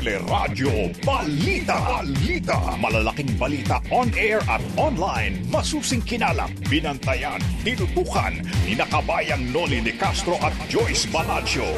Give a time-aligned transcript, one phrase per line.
[0.00, 1.76] Teleradyo Balita.
[1.76, 2.56] Balita.
[2.80, 5.44] Malalaking balita on air at online.
[5.52, 8.32] Masusing kinalap, binantayan, tinutukan
[8.64, 11.68] ni nakabayang Noli de Castro at Joyce Balancho.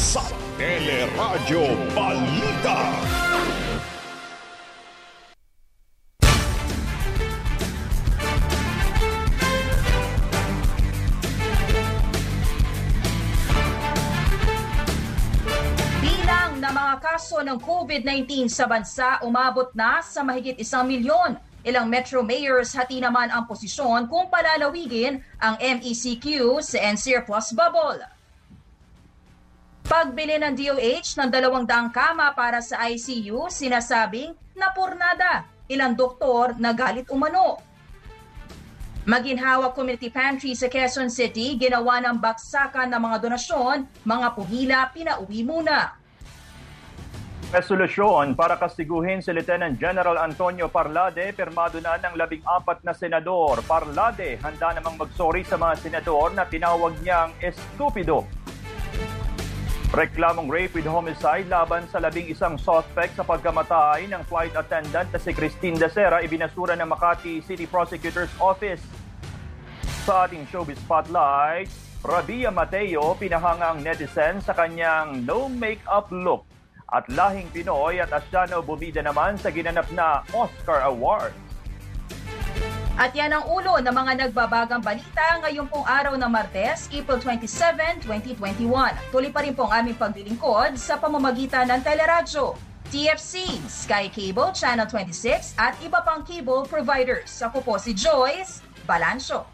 [0.00, 0.24] Sa
[0.56, 2.80] Teleradyo Balita.
[2.88, 3.65] Bilang
[17.96, 21.40] COVID-19 sa bansa umabot na sa mahigit isang milyon.
[21.64, 28.04] Ilang metro mayors hati naman ang posisyon kung palalawigin ang MECQ sa NCR Plus Bubble.
[29.88, 35.48] Pagbili ng DOH ng dalawang daang kama para sa ICU, sinasabing napurnada.
[35.64, 37.64] Ilang doktor na galit umano.
[39.08, 45.40] Maginhawa Community Pantry sa Quezon City, ginawa ng baksakan ng mga donasyon, mga puhila pinauwi
[45.48, 45.96] muna.
[47.46, 53.62] Resolusyon para kasiguhin si Lieutenant General Antonio Parlade, pirmado na ng labing apat na senador.
[53.62, 58.26] Parlade, handa namang magsorry sa mga senador na tinawag niyang estupido.
[59.94, 65.20] Reklamong rape with homicide laban sa labing isang suspect sa pagkamatay ng flight attendant na
[65.22, 68.82] si Christine Dacera ibinasura ng Makati City Prosecutor's Office.
[70.02, 71.70] Sa ating showbiz spotlight,
[72.02, 76.55] Rabia Mateo pinahangang netizen sa kanyang no makeup look
[76.92, 81.34] at lahing Pinoy at Asiano bumida naman sa ginanap na Oscar Award.
[82.96, 88.08] At yan ang ulo ng mga nagbabagang balita ngayong pong araw ng Martes, April 27,
[88.08, 89.12] 2021.
[89.12, 92.56] Tuloy pa rin pong aming paglilingkod sa pamamagitan ng Teleradyo,
[92.88, 97.28] TFC, Sky Cable Channel 26 at iba pang cable providers.
[97.44, 99.44] Ako po si Joyce Balancho.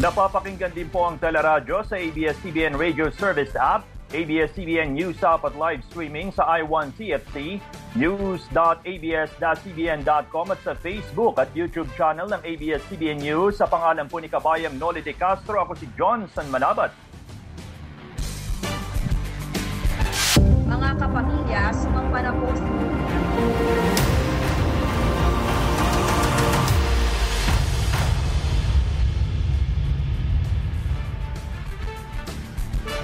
[0.00, 5.80] Napapakinggan din po ang teleradyo sa ABS-CBN Radio Service app, ABS-CBN News App at live
[5.88, 7.62] streaming sa i1 TFC,
[7.96, 13.56] news.abs-cbn.com at sa Facebook at YouTube channel ng ABS-CBN News.
[13.62, 16.92] Sa pangalan po ni Kabayang Noli de Castro, ako si Johnson Manabat.
[20.68, 22.50] Mga kapamilya, sumampa na po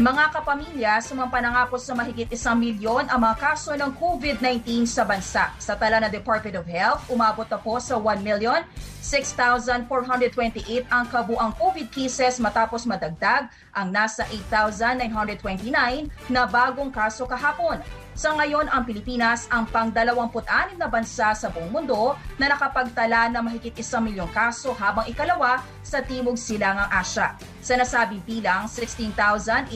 [0.01, 5.53] Mga kapamilya, sumampa na sa mahigit isang milyon ang mga kaso ng COVID-19 sa bansa.
[5.61, 12.41] Sa tala ng Department of Health, umabot na po sa 1,006,428 ang kabuang COVID cases
[12.41, 17.85] matapos madagdag ang nasa 8,929 na bagong kaso kahapon.
[18.21, 23.73] Sa ngayon, ang Pilipinas ang pang-26 na bansa sa buong mundo na nakapagtala ng mahigit
[23.81, 27.33] isang milyong kaso habang ikalawa sa Timog Silangang Asya.
[27.65, 29.73] Sa nasabing bilang, 16,853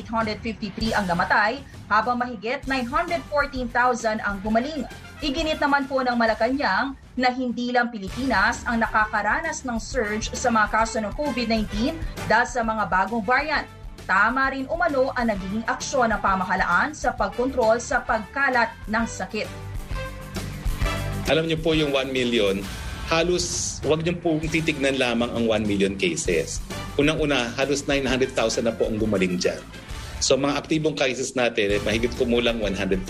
[0.92, 4.84] ang namatay habang mahigit 914,000 ang gumaling.
[5.24, 10.68] Iginit naman po ng Malacanang na hindi lang Pilipinas ang nakakaranas ng surge sa mga
[10.68, 11.96] kaso ng COVID-19
[12.28, 13.64] dahil sa mga bagong variant.
[14.04, 19.48] Tama rin umano ang nagiging aksyon ng pamahalaan sa pagkontrol sa pagkalat ng sakit.
[21.32, 22.60] Alam niyo po yung 1 million,
[23.08, 26.60] halos wag niyo pong titignan lamang ang 1 million cases.
[27.00, 29.64] Unang-una, halos 900,000 na po ang gumaling dyan.
[30.20, 33.08] So mga aktibong cases natin, eh, mahigit kumulang 100,000.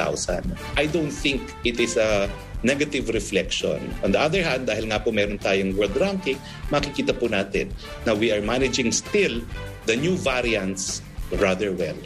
[0.79, 2.31] I don't think it is a
[2.63, 3.83] negative reflection.
[4.07, 6.39] On the other hand, dahil nga po meron tayong world ranking,
[6.71, 7.75] makikita po natin
[8.07, 9.43] na we are managing still
[9.85, 11.05] the new variants
[11.41, 11.97] rather well.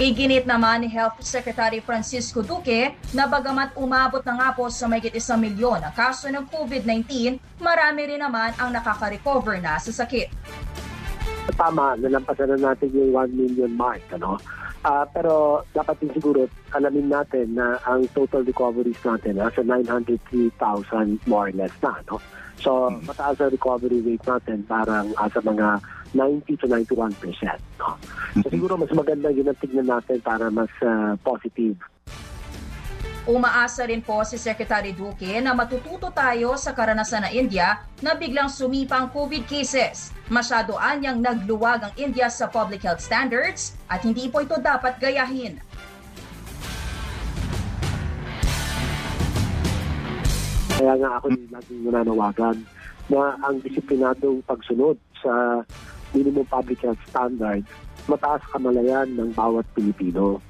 [0.00, 5.12] Iginit naman ni Health Secretary Francisco Duque na bagamat umabot na nga po sa mayigit
[5.12, 10.32] isang milyon ang kaso ng COVID-19, marami rin naman ang nakaka-recover na sa sakit.
[11.52, 14.00] Tama, nalampasan na natin yung 1 million mark.
[14.16, 14.40] Ano?
[14.80, 21.52] Uh, pero dapat din siguro alamin natin na ang total recoveries natin nasa 903,000 more
[21.52, 22.00] or less na.
[22.08, 22.16] No?
[22.60, 27.60] So, mataas ang recovery rate natin parang uh, sa mga 90 to 91 percent.
[27.78, 27.94] No?
[28.42, 31.78] So, siguro mas maganda yun ang tignan natin para mas uh, positive.
[33.28, 38.48] Umaasa rin po si Secretary Duque na matututo tayo sa karanasan ng India na biglang
[38.48, 40.10] sumipa ang COVID cases.
[40.32, 45.60] Masyado anyang nagluwag ang India sa public health standards at hindi po ito dapat gayahin.
[50.80, 52.56] Kaya nga ako din laging nananawagan
[53.12, 55.60] na ang disiplinadong pagsunod sa
[56.16, 57.66] minimum public health standards
[58.08, 60.40] mataas kamalayan ng bawat Pilipino.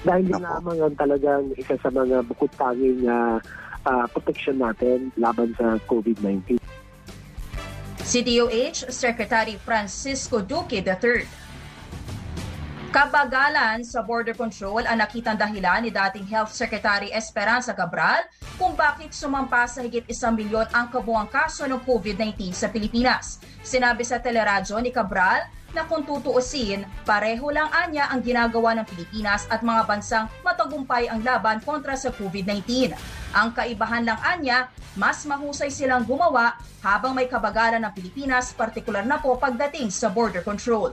[0.00, 3.36] Dahil yun lamang ang talagang isa sa mga bukod tanging uh,
[3.84, 6.56] uh, protection natin laban sa COVID-19.
[8.00, 11.49] Si DOH Secretary Francisco Duque III.
[12.90, 18.26] Kabagalan sa border control ang nakitang dahilan ni dating Health Secretary Esperanza Cabral
[18.58, 23.38] kung bakit sumampa sa higit isang milyon ang kabuang kaso ng COVID-19 sa Pilipinas.
[23.62, 29.46] Sinabi sa teleradyo ni Cabral na kung tutuusin, pareho lang anya ang ginagawa ng Pilipinas
[29.54, 32.90] at mga bansang matagumpay ang laban kontra sa COVID-19.
[33.38, 34.66] Ang kaibahan lang anya,
[34.98, 40.42] mas mahusay silang gumawa habang may kabagalan ng Pilipinas, partikular na po pagdating sa border
[40.42, 40.90] control.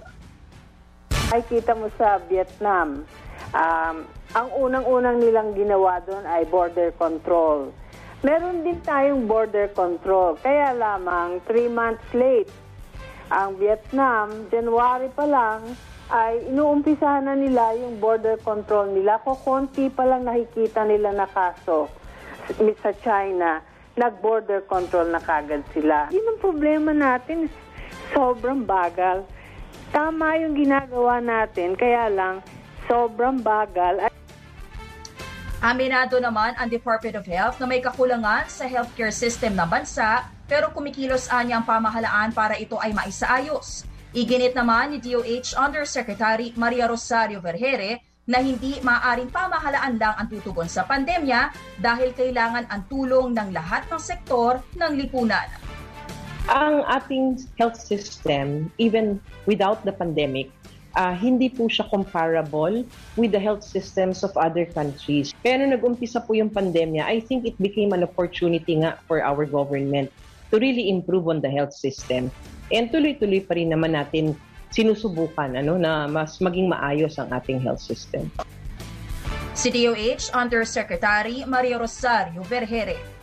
[1.27, 3.03] Ay kita mo sa Vietnam,
[3.51, 3.95] um,
[4.31, 7.75] ang unang-unang nilang ginawa doon ay border control.
[8.23, 12.47] Meron din tayong border control, kaya lamang 3 months late.
[13.27, 15.75] Ang Vietnam, January pa lang,
[16.07, 19.19] ay inuumpisahan na nila yung border control nila.
[19.19, 21.91] Kukunti pa lang nakikita nila na kaso
[22.79, 23.59] sa China,
[23.99, 26.07] nag-border control na kagad sila.
[26.07, 27.51] Yun ang problema natin,
[28.15, 29.27] sobrang bagal.
[29.91, 32.43] Tama yung ginagawa natin, kaya lang
[32.87, 34.07] sobrang bagal.
[35.57, 40.71] Aminado naman ang Department of Health na may kakulangan sa healthcare system ng bansa pero
[40.71, 43.83] kumikilos anya ang pamahalaan para ito ay maisaayos.
[44.15, 50.67] Iginit naman ni DOH Undersecretary Maria Rosario Vergere na hindi maaring pamahalaan lang ang tutugon
[50.67, 55.47] sa pandemya dahil kailangan ang tulong ng lahat ng sektor ng lipunan
[56.47, 60.51] ang ating health system, even without the pandemic,
[60.95, 62.83] uh, hindi po siya comparable
[63.19, 65.35] with the health systems of other countries.
[65.43, 70.09] Kaya nag-umpisa po yung pandemya, I think it became an opportunity nga for our government
[70.51, 72.31] to really improve on the health system.
[72.71, 74.35] And tuloy-tuloy pa rin naman natin
[74.71, 78.27] sinusubukan ano, na mas maging maayos ang ating health system.
[79.57, 83.16] Si DOH Undersecretary Maria Rosario Vergere.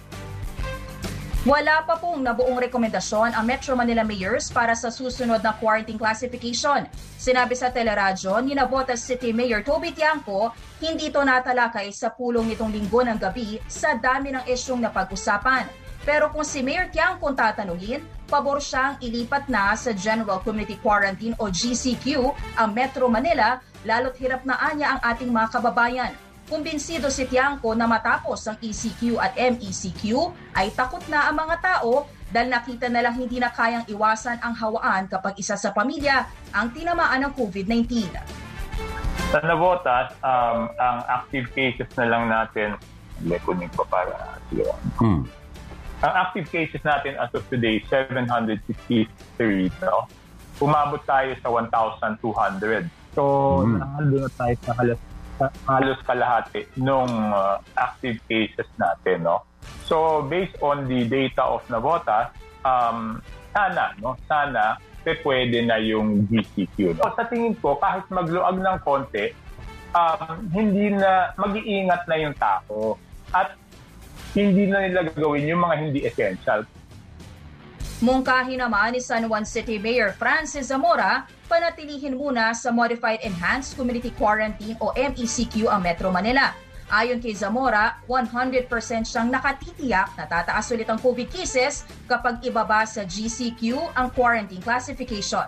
[1.45, 6.89] Wala pa pong nabuong rekomendasyon ang Metro Manila Mayors para sa susunod na quarantine classification.
[7.21, 12.73] Sinabi sa teleradyo ni Navotas City Mayor Toby Tiangco, hindi ito natalakay sa pulong nitong
[12.73, 15.69] linggo ng gabi sa dami ng isyong napag-usapan.
[16.09, 21.53] Pero kung si Mayor Tiangco tatanungin, pabor siyang ilipat na sa General Community Quarantine o
[21.53, 26.24] GCQ ang Metro Manila lalo't hirap na anya ang ating mga kababayan.
[26.45, 32.05] Kumbinsido si Tiangco na matapos ang ECQ at MECQ ay takot na ang mga tao
[32.29, 36.69] dahil nakita na lang hindi na kayang iwasan ang hawaan kapag isa sa pamilya ang
[36.77, 38.13] tinamaan ng COVID-19.
[39.33, 42.77] Sa Navotas, um, ang active cases na lang natin,
[43.25, 44.37] may kunin pa para
[45.01, 45.25] hmm.
[46.05, 49.09] Ang active cases natin as of today, 763.
[49.81, 50.05] No?
[50.61, 52.85] Umabot tayo sa 1,200.
[53.17, 53.23] So,
[53.65, 53.81] hmm.
[53.81, 55.01] nandun na tayo sa halos
[55.67, 59.43] halos kalahati nung uh, active cases natin, no?
[59.85, 62.33] So, based on the data of Navotas,
[62.65, 63.21] um,
[63.53, 64.17] sana, no?
[64.29, 66.97] Sana, pwede na yung GCQ.
[66.97, 67.05] No?
[67.05, 69.37] So, sa tingin ko, kahit magluag ng konti,
[69.93, 72.97] um, hindi na, mag-iingat na yung tao.
[73.37, 73.53] At
[74.33, 76.65] hindi na nila gagawin yung mga hindi essential.
[78.03, 84.11] Mungkahi naman ni San Juan City Mayor Francis Zamora, panatilihin muna sa Modified Enhanced Community
[84.19, 86.51] Quarantine o MECQ ang Metro Manila.
[86.91, 88.67] Ayon kay Zamora, 100%
[89.07, 95.47] siyang nakatitiyak na tataas ulit ang COVID cases kapag ibaba sa GCQ ang quarantine classification.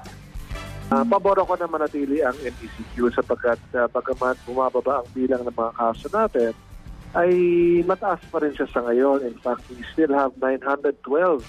[0.94, 5.72] Uh, pabor ako na manatili ang MECQ sapagkat uh, bagamat bumababa ang bilang ng mga
[5.74, 6.54] kaso natin,
[7.18, 7.34] ay
[7.82, 9.26] mataas pa rin siya sa ngayon.
[9.26, 11.42] In fact, we still have 912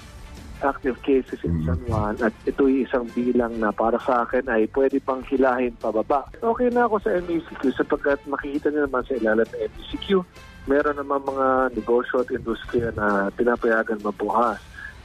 [0.62, 4.98] active cases in San Juan at ito'y isang bilang na para sa akin ay pwede
[5.02, 6.26] pang hilahin pababa.
[6.42, 10.26] Okay na ako sa MECQ sapagkat makikita niyo naman sa ilalim ng MECQ,
[10.66, 14.60] meron naman mga negosyo at industriya na pinapayagan mabuhas.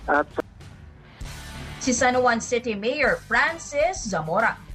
[0.09, 0.27] At
[1.79, 4.72] si San Juan City Mayor Francis Zamora.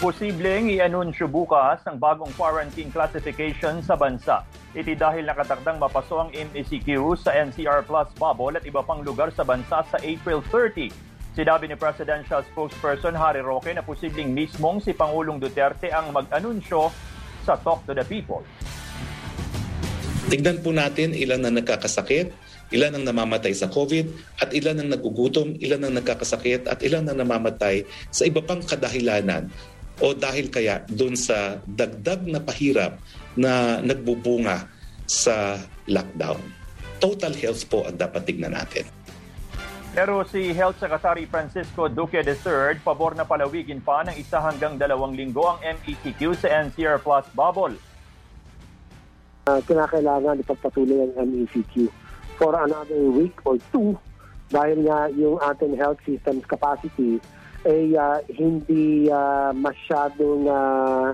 [0.00, 4.48] Posibleng i-anunsyo bukas ang bagong quarantine classification sa bansa.
[4.72, 9.44] Iti dahil nakatakdang mapaso ang MECQ sa NCR Plus bubble at iba pang lugar sa
[9.44, 10.88] bansa sa April 30.
[11.36, 16.88] Sinabi ni Presidential Spokesperson Harry Roque na posibleng mismong si Pangulong Duterte ang mag-anunsyo
[17.44, 18.40] sa Talk to the People.
[20.32, 22.32] Tignan po natin ilan ang nagkakasakit,
[22.72, 27.20] ilan ang namamatay sa COVID, at ilan ang nagugutom, ilan ang nagkakasakit, at ilan ang
[27.20, 29.52] namamatay sa iba pang kadahilanan
[30.00, 32.96] o dahil kaya doon sa dagdag na pahirap
[33.36, 34.64] na nagbubunga
[35.04, 36.40] sa lockdown.
[37.00, 38.84] Total health po ang dapat tignan natin.
[39.90, 45.18] Pero si Health Secretary Francisco Duque III, pabor na palawigin pa ng isa hanggang dalawang
[45.18, 47.74] linggo ang MECQ sa NCR Plus bubble.
[49.50, 51.90] Uh, kinakailangan ipagpatuloy ang MECQ
[52.38, 53.98] for another week or two
[54.46, 57.18] dahil nga yung ating health systems capacity
[57.66, 61.12] ay uh, hindi uh, masyadong uh,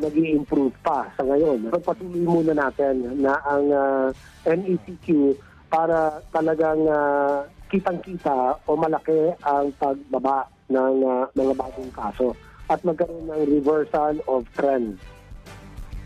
[0.00, 1.70] nag improve pa sa ngayon.
[1.70, 4.06] Pagpatuloy muna natin na ang uh,
[4.46, 5.38] NECQ
[5.68, 12.32] para talagang uh, kitang-kita o malaki ang pagbaba ng uh, mga bagong kaso
[12.70, 14.96] at magkaroon ng reversal of trend.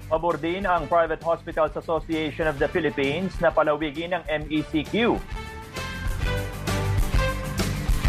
[0.08, 5.20] Pabor din ang Private Hospitals Association of the Philippines na palawigin ng MECQ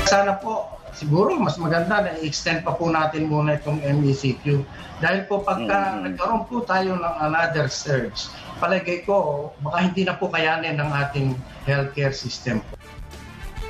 [0.09, 0.65] sana po
[0.99, 4.67] siguro mas maganda na i-extend pa po natin muna itong MECQ.
[4.99, 6.03] Dahil po pagka mm-hmm.
[6.11, 8.27] nagkaroon po tayo ng another surge,
[8.59, 12.59] palagay ko baka hindi na po kayanin ng ating healthcare system.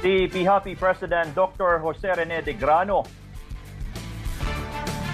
[0.01, 1.77] Si PHAPI President Dr.
[1.77, 3.05] Jose Rene de Grano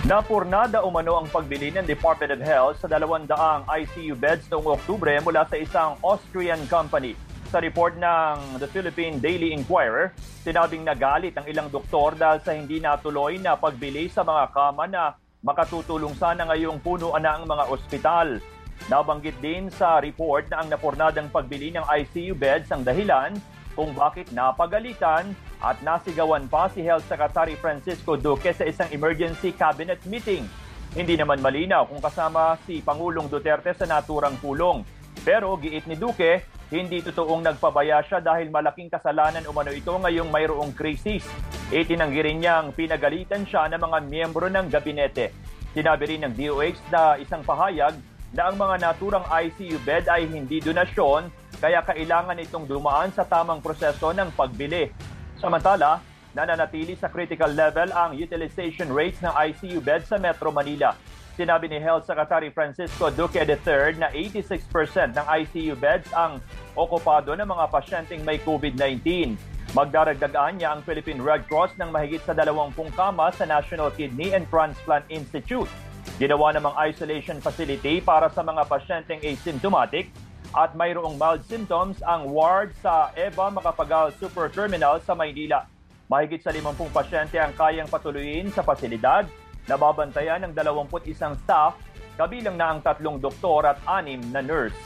[0.05, 3.25] Napurnada umano ang pagbili ng Department of Health sa 200
[3.65, 7.17] ICU beds noong Oktubre mula sa isang Austrian company.
[7.54, 10.10] Sa report ng The Philippine Daily Inquirer,
[10.42, 15.14] sinabing nagalit ang ilang doktor dahil sa hindi natuloy na pagbili sa mga kama na
[15.46, 18.42] makatutulong sana ngayong punuan na ang mga ospital.
[18.90, 23.38] Nabanggit din sa report na ang napurnadang pagbili ng ICU beds ang dahilan
[23.78, 30.02] kung bakit napagalitan at nasigawan pa si Health Secretary Francisco Duque sa isang emergency cabinet
[30.10, 30.50] meeting.
[30.98, 34.82] Hindi naman malinaw kung kasama si Pangulong Duterte sa naturang pulong.
[35.28, 40.74] Pero giit ni Duque, hindi totoong nagpabaya siya dahil malaking kasalanan umano ito ngayong mayroong
[40.74, 41.22] krisis.
[41.69, 45.29] Itinanggi rin niyang pinagalitan siya ng mga miyembro ng gabinete.
[45.77, 47.93] Sinabi rin ng DOH na isang pahayag
[48.34, 51.29] na ang mga naturang ICU bed ay hindi donasyon
[51.62, 54.89] kaya kailangan itong dumaan sa tamang proseso ng pagbili.
[55.38, 56.01] Samantala,
[56.36, 60.98] nananatili sa critical level ang utilization rates ng ICU bed sa Metro Manila.
[61.36, 66.39] Sinabi ni Health Secretary Francisco Duque III na 86% ng ICU beds ang
[66.80, 69.36] okupado ng mga pasyenteng may COVID-19.
[69.75, 74.48] Magdaragdagaan niya ang Philippine Red Cross ng mahigit sa 20 kama sa National Kidney and
[74.48, 75.68] Transplant Institute.
[76.15, 80.08] Ginawa namang isolation facility para sa mga pasyenteng asymptomatic
[80.56, 85.68] at mayroong mild symptoms ang ward sa Eva Macapagal Super Terminal sa Maynila.
[86.08, 89.27] Mahigit sa 50 pasyente ang kayang patuloyin sa pasilidad
[89.65, 91.74] Nababantayan ng 21 staff,
[92.15, 94.77] kabilang na ang tatlong doktor at anim na nurse.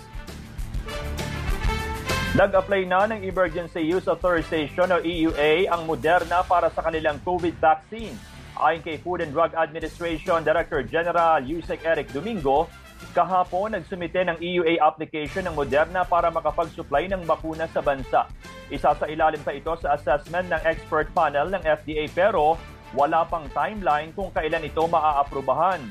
[2.39, 8.13] Nag-apply na ng Emergency Use Authorization o EUA ang Moderna para sa kanilang COVID vaccine.
[8.55, 12.69] Ayon kay Food and Drug Administration Director General Yusek Eric Domingo,
[13.11, 18.29] kahapon nagsumite ng EUA application ng Moderna para makapag-supply ng bakuna sa bansa.
[18.69, 22.55] Isa sa ilalim pa ito sa assessment ng expert panel ng FDA pero
[22.93, 25.81] wala pang timeline kung kailan ito maaaprubahan.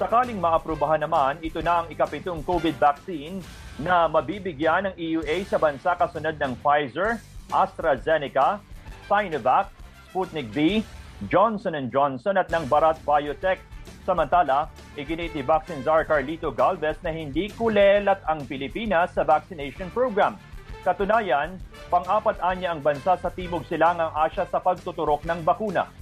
[0.00, 3.44] Sakaling maaprubahan naman, ito na ang ikapitong COVID vaccine
[3.76, 7.20] na mabibigyan ng EUA sa bansa kasunod ng Pfizer,
[7.52, 8.60] AstraZeneca,
[9.04, 9.68] Sinovac,
[10.08, 10.80] Sputnik V,
[11.28, 13.60] Johnson Johnson at ng Bharat Biotech.
[14.08, 20.40] Samantala, iginit ni Vaccine Czar Carlito Galvez na hindi kulelat ang Pilipinas sa vaccination program.
[20.80, 21.60] Katunayan,
[21.92, 25.99] pang-apat anya ang bansa sa Timog Silangang Asya sa pagtuturok ng bakuna.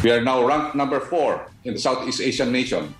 [0.00, 2.94] We are now ranked number four in the Southeast Asian nation,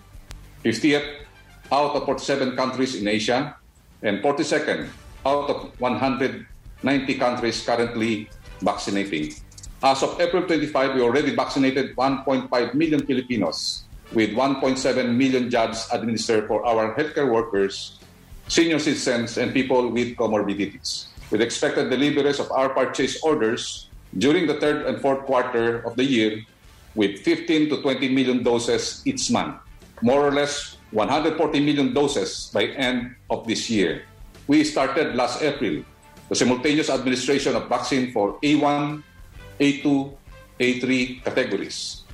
[0.62, 1.24] 50th
[1.72, 3.56] out of 47 countries in Asia,
[4.02, 4.84] and 42nd
[5.24, 6.44] out of 190
[7.14, 8.28] countries currently
[8.60, 9.32] vaccinating.
[9.82, 14.76] As of April 25, we already vaccinated 1.5 million Filipinos with 1.7
[15.16, 17.96] million jabs administered for our healthcare workers,
[18.48, 21.06] senior citizens, and people with comorbidities.
[21.30, 23.88] With expected deliveries of our purchase orders
[24.18, 26.44] during the third and fourth quarter of the year,
[26.94, 29.56] with 15 to 20 million doses each month,
[30.02, 34.02] more or less 140 million doses by end of this year.
[34.46, 35.86] We started last April
[36.30, 39.02] the simultaneous administration of vaccine for A1,
[39.58, 40.14] A2,
[40.62, 40.84] A3
[41.26, 42.06] categories.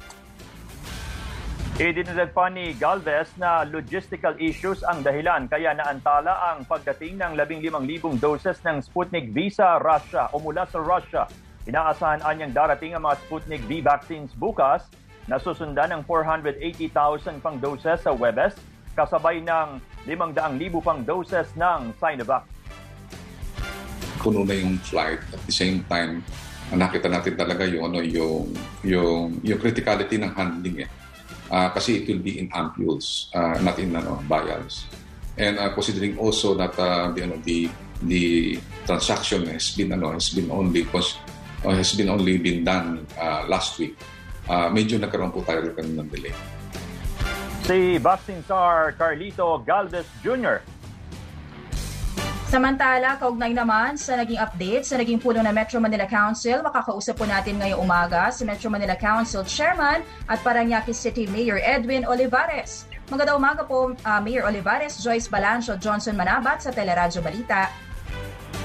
[1.76, 8.56] Idinagdag ni Galvez na logistical issues ang dahilan kaya naantala ang pagdating ng 15,000 doses
[8.64, 11.28] ng Sputnik V sa Russia o mula sa Russia
[11.66, 14.87] Inaasahan anyang darating ang mga Sputnik V vaccines bukas
[15.26, 18.54] na susundan ng 480,000 pang doses sa Webes
[18.94, 22.46] kasabay ng 500,000 pang doses ng Sinovac.
[24.23, 26.23] Puno na yung flight at the same time
[26.75, 28.50] nakita natin talaga yung ano yung
[28.82, 30.90] yung yung criticality ng handling eh.
[31.46, 34.90] Uh, kasi it will be in ampules, uh, not in ano, vials.
[35.38, 37.70] And uh, considering also that uh, the ano the
[38.02, 41.14] the transaction has been ano has been only because
[41.66, 43.99] uh, has been only been done uh, last week,
[44.46, 46.32] uh, medyo nagkaroon po tayo rin ng delay.
[47.66, 50.62] Si Vaccine Czar Carlito Galvez Jr.
[52.46, 57.26] Samantala, kaugnay naman sa naging update sa naging pulong ng Metro Manila Council, makakausap po
[57.26, 62.87] natin ngayong umaga si Metro Manila Council Chairman at Paranaque City Mayor Edwin Olivares.
[63.11, 67.66] Magandang umaga po, uh, Mayor Olivares, Joyce Balancho, Johnson Manabat sa Teleradyo Balita.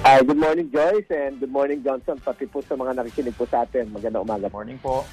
[0.02, 3.70] Uh, good morning, Joyce, and good morning, Johnson, pati po sa mga nakikinig po sa
[3.70, 3.86] atin.
[3.94, 4.50] Magandang umaga.
[4.50, 5.06] Morning po.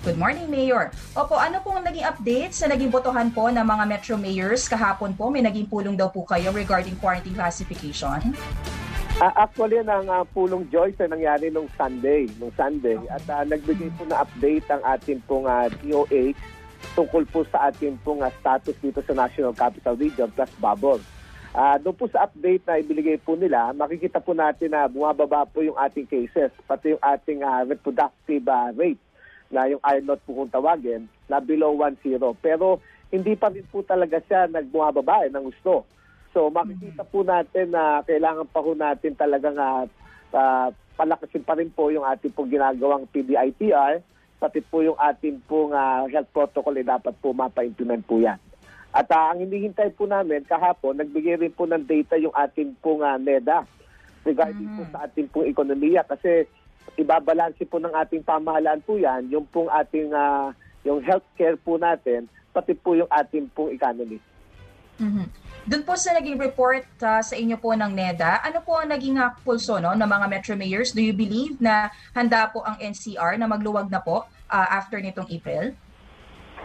[0.00, 0.96] Good morning, Mayor.
[1.12, 5.28] Opo, ano pong naging update sa naging botohan po ng mga Metro Mayors kahapon po?
[5.28, 8.32] May naging pulong daw po kayo regarding quarantine classification?
[9.20, 12.24] Uh, actually, ang uh, pulong Joyce ay nangyari nung Sunday.
[12.40, 12.96] Nung Sunday.
[13.12, 16.32] At uh, nagbigay po na update ang ating pong uh, DOH
[16.96, 21.04] tungkol po sa ating pong uh, status dito sa National Capital Region plus bubble.
[21.54, 25.62] Uh, doon po sa update na ibinigay po nila, makikita po natin na bumababa po
[25.62, 28.98] yung ating cases, pati yung ating uh, reproductive uh, rate
[29.54, 32.18] na yung iron not po kung tawagin, na below 1-0.
[32.42, 32.82] Pero
[33.14, 35.86] hindi pa rin po talaga siya nagbumababa eh, ng gusto.
[36.34, 39.86] So makikita po natin na kailangan pa po natin talagang uh,
[40.34, 44.02] uh, palakasin pa rin po yung ating pong ginagawang PDITR,
[44.42, 48.42] pati po yung ating pong uh, health protocol eh, dapat po mapa-implement po yan.
[48.94, 53.02] At uh, ang hinihintay po namin kahapon, nagbigay rin po ng data yung ating pong
[53.02, 53.66] uh, NEDA
[54.22, 54.86] regarding mm-hmm.
[54.86, 56.46] po sa ating pong ekonomiya kasi
[56.94, 60.54] ibabalanse po ng ating pamahalaan po yan, yung pong ating uh,
[60.86, 64.22] yung healthcare po natin, pati po yung ating pong economy.
[65.02, 65.26] Mm-hmm.
[65.64, 69.18] Doon po sa naging report uh, sa inyo po ng NEDA, ano po ang naging
[69.18, 70.94] uh, pulso no, ng mga Metro Mayors?
[70.94, 75.26] Do you believe na handa po ang NCR na magluwag na po uh, after nitong
[75.34, 75.74] April?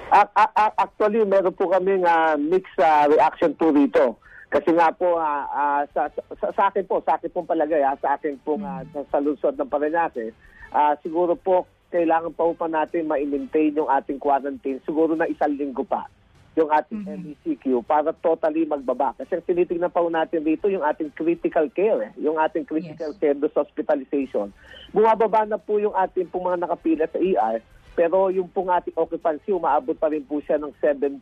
[0.09, 4.17] Actually, meron po kaming uh, mixed uh, reaction po rito.
[4.49, 6.09] Kasi nga po, uh, uh, sa,
[6.41, 9.17] sa, sa akin po, sa akin pong palagay, uh, sa akin pong uh, sa, sa
[9.21, 10.33] lungsod ng Paranaque,
[10.73, 15.85] uh, siguro po, kailangan pa pa natin ma-maintain yung ating quarantine, siguro na isang linggo
[15.85, 16.09] pa
[16.57, 17.23] yung ating mm-hmm.
[17.39, 19.15] MECQ para totally magbaba.
[19.15, 23.19] Kasi ang tinitingnan pa natin dito yung ating critical care, eh, yung ating critical yes.
[23.21, 24.51] care do hospitalization.
[24.91, 27.63] Bumababa na po yung ating pong mga nakapila sa ER,
[27.99, 31.19] pero yung pong ating occupancy, umaabot pa rin po siya ng 70%.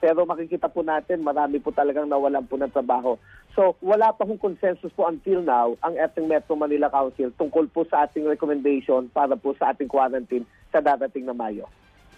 [0.00, 3.20] Pero makikita po natin, marami po talagang nawalan po ng trabaho.
[3.52, 7.84] So, wala pa hong consensus po until now ang ating Metro Manila Council tungkol po
[7.84, 11.68] sa ating recommendation para po sa ating quarantine sa dadating na Mayo.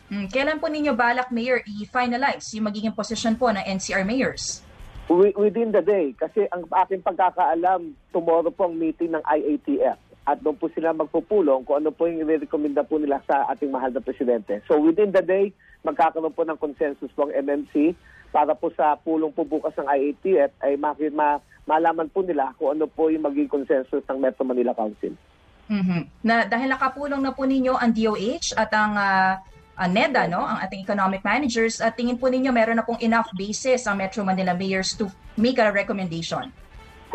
[0.07, 4.63] Hmm, kailan po ninyo balak, Mayor, i-finalize yung magiging position po ng NCR Mayors?
[5.11, 10.59] Within the day, kasi ang aking pagkakaalam, tomorrow po ang meeting ng IATF at doon
[10.59, 14.59] po sila magpupulong kung ano po yung i-recommenda po nila sa ating mahal na presidente.
[14.67, 15.55] So within the day,
[15.87, 17.95] magkakaroon po ng consensus po ang MMC
[18.35, 22.75] para po sa pulong po bukas ng IATF ay makit ma malaman po nila kung
[22.75, 25.15] ano po yung magiging consensus ng Metro Manila Council.
[25.67, 26.03] Mm-hmm.
[26.23, 29.35] Na dahil nakapulong na po ninyo ang DOH at ang uh,
[29.79, 33.31] uh, NEDA, no, ang ating economic managers, at tingin po ninyo meron na pong enough
[33.35, 36.51] basis ang Metro Manila mayors to make a recommendation.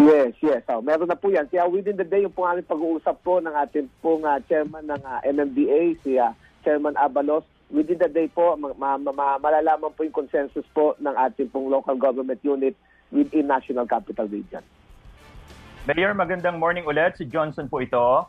[0.01, 0.65] Yes, yes.
[0.65, 1.45] Oh, meron na po yan.
[1.45, 4.97] Kaya within the day, yung pong aming pag-uusap po ng ating pong uh, chairman ng
[4.97, 6.33] uh, MMDA, si uh,
[6.65, 11.13] Chairman Abalos, within the day po, ma- ma- ma- malalaman po yung consensus po ng
[11.13, 12.73] ating pong local government unit
[13.13, 14.65] within National Capital Region.
[15.85, 17.21] Mayor, magandang morning ulit.
[17.21, 18.25] Si Johnson po ito.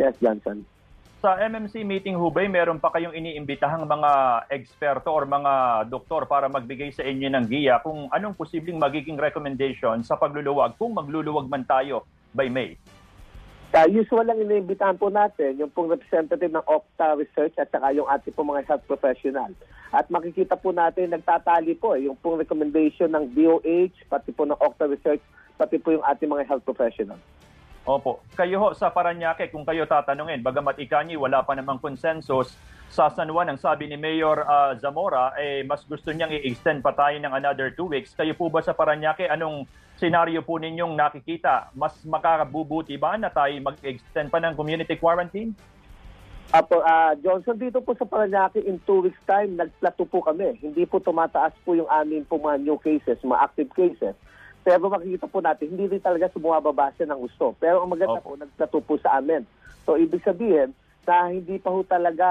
[0.00, 0.64] Yes, Johnson
[1.24, 6.92] sa MMC meeting hubay, meron pa kayong iniimbitahang mga eksperto or mga doktor para magbigay
[6.92, 12.04] sa inyo ng giya kung anong posibleng magiging recommendation sa pagluluwag kung magluluwag man tayo
[12.36, 12.76] by May?
[13.72, 18.04] Uh, usual lang iniimbitahan po natin yung pong representative ng Opta Research at saka yung
[18.04, 19.48] ating po mga health professional.
[19.96, 24.60] At makikita po natin nagtatali po eh, yung pong recommendation ng DOH, pati po ng
[24.60, 25.24] Opta Research,
[25.56, 27.16] pati po yung ating mga health professional.
[27.84, 28.24] Opo.
[28.32, 32.56] Kayo ho sa Paranaque, kung kayo tatanungin, bagamat ikanyi wala pa namang consensus,
[32.88, 36.96] sa San Juan, ang sabi ni Mayor uh, Zamora, eh, mas gusto niyang i-extend pa
[36.96, 38.16] tayo ng another two weeks.
[38.16, 39.68] Kayo po ba sa Paranaque, anong
[40.00, 41.68] senaryo po ninyong nakikita?
[41.76, 45.52] Mas makakabubuti ba na tayo mag-extend pa ng community quarantine?
[46.54, 50.56] Apo, uh, Johnson, dito po sa Paranaque, in two weeks time, nagplato po kami.
[50.62, 54.16] Hindi po tumataas po yung amin po mga new cases, mga active cases.
[54.64, 57.52] Pero makikita po natin, hindi rin talaga bumababa siya ng gusto.
[57.60, 58.24] Pero ang maganda okay.
[58.24, 59.44] po, nagtato po sa amin.
[59.84, 60.72] So, ibig sabihin,
[61.04, 62.26] na hindi pa ho talaga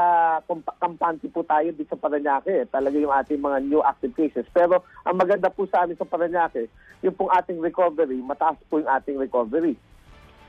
[0.81, 2.65] kampante po tayo dito sa Paranaque.
[2.73, 4.49] Talaga yung ating mga new active cases.
[4.49, 6.67] Pero ang maganda po sa amin sa Paranaque,
[7.05, 9.77] yung pong ating recovery, mataas po yung ating recovery.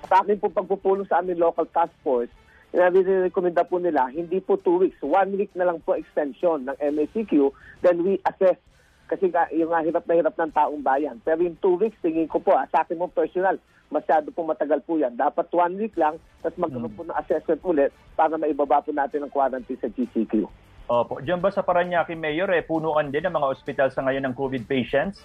[0.08, 2.32] Sa akin po pagpupulong sa aming local task force,
[2.72, 7.52] recommenda po nila, hindi po two weeks, one week na lang po extension ng MACQ,
[7.84, 8.58] then we assess
[9.04, 11.20] kasi yung uh, hirap na hirap ng taong bayan.
[11.20, 13.60] Pero yung two weeks, tingin ko po, ah, sa akin mo personal,
[13.92, 15.14] masyado po matagal po yan.
[15.14, 16.98] Dapat one week lang, tapos magkaroon hmm.
[16.98, 20.48] po ng assessment ulit para maibaba po natin ang quarantine sa GCQ.
[20.84, 21.16] Opo.
[21.20, 24.68] Diyan ba sa Paranaque, Mayor, eh, punuan din ang mga ospital sa ngayon ng COVID
[24.68, 25.24] patients?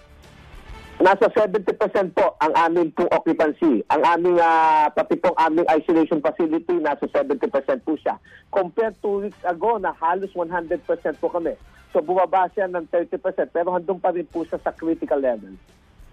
[1.00, 3.80] Nasa 70% po ang aming pong occupancy.
[3.88, 7.40] Ang aming, uh, pati pong aming isolation facility, nasa 70%
[7.88, 8.20] po siya.
[8.52, 10.84] Compared two weeks ago na halos 100%
[11.24, 11.56] po kami.
[11.90, 13.18] So bumaba siya ng 30%
[13.50, 15.58] pero handong pa rin po siya sa critical level.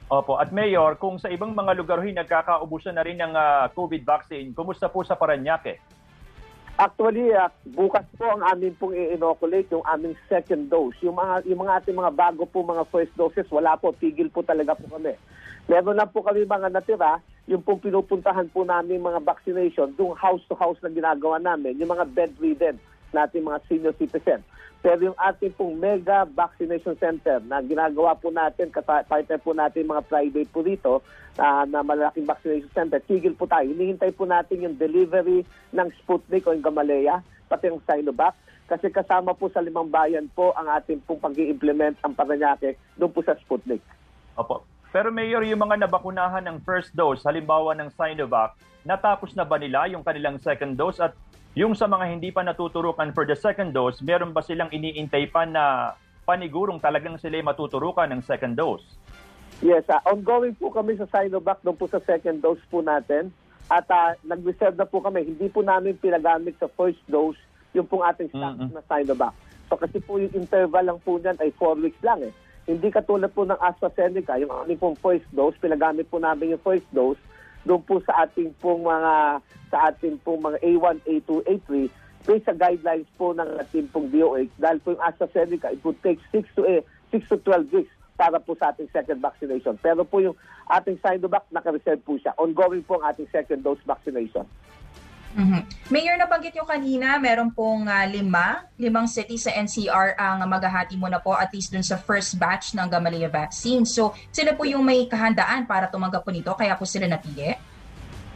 [0.07, 0.39] Opo.
[0.39, 4.55] At Mayor, kung sa ibang mga lugar rin nagkakaubusan na rin ng uh, COVID vaccine,
[4.55, 5.83] kumusta po sa Paranaque?
[6.79, 10.95] Actually, uh, bukas po ang amin pong i-inoculate yung aming second dose.
[11.03, 14.47] Yung mga, yung mga ating mga bago po mga first doses, wala po, tigil po
[14.47, 15.19] talaga po kami.
[15.67, 17.19] Meron na po kami mga natira,
[17.51, 21.91] yung pong pinupuntahan po namin mga vaccination, yung house to house na ginagawa namin, yung
[21.91, 22.79] mga bedridden
[23.16, 24.44] natin mga senior citizen.
[24.85, 30.05] Pero yung ating pong mega vaccination center na ginagawa po natin, partner po natin mga
[30.05, 30.92] private po dito,
[31.40, 33.66] uh, na malaking vaccination center, tigil po tayo.
[33.66, 38.37] Hinihintay po natin yung delivery ng Sputnik o yung Gamaleya, pati yung Sinovac.
[38.66, 43.14] Kasi kasama po sa limang bayan po ang ating pong pag implement ang Paranaque doon
[43.14, 43.83] po sa Sputnik.
[44.35, 44.66] Opo.
[44.90, 49.87] Pero Mayor, yung mga nabakunahan ng first dose, halimbawa ng Sinovac, natapos na ba nila
[49.90, 51.14] yung kanilang second dose at
[51.57, 55.49] yung sa mga hindi pa natuturukan for the second dose, meron ba silang iniintay pa
[55.49, 55.97] na
[56.29, 58.85] panigurong talagang sila matuturukan ng second dose?
[59.64, 63.33] Yes, uh, ongoing po kami sa Sinovac doon po sa second dose po natin.
[63.73, 65.33] At uh, nag-reserve na po kami.
[65.33, 67.40] Hindi po namin pinagamit sa first dose
[67.73, 68.77] yung pong ating stock mm-hmm.
[68.77, 69.33] na Sinovac.
[69.73, 72.37] So kasi po yung interval lang po niyan ay 4 weeks lang eh.
[72.69, 76.85] Hindi katulad po ng AstraZeneca, yung aming pong first dose, pinagamit po namin yung first
[76.92, 77.19] dose
[77.66, 81.68] doon po sa ating pong mga sa ating pong mga A1, A2, A3
[82.26, 86.18] based sa guidelines po ng ating pong DOH dahil po yung AstraZeneca it would take
[86.35, 86.83] 6 to 8,
[87.22, 89.76] 6 to 12 weeks para po sa ating second vaccination.
[89.79, 90.35] Pero po yung
[90.72, 92.33] ating Sinovac, naka-reserve po siya.
[92.40, 94.48] Ongoing po ang ating second dose vaccination.
[95.37, 95.92] Mm-hmm.
[95.92, 101.12] Mayor, nabanggit nyo kanina, meron pong uh, lima, limang city sa NCR ang maghahati mo
[101.12, 103.85] na po at least dun sa first batch ng Gamaleya vaccine.
[103.85, 107.53] So, sila po yung may kahandaan para tumanggap po nito, kaya po sila napili?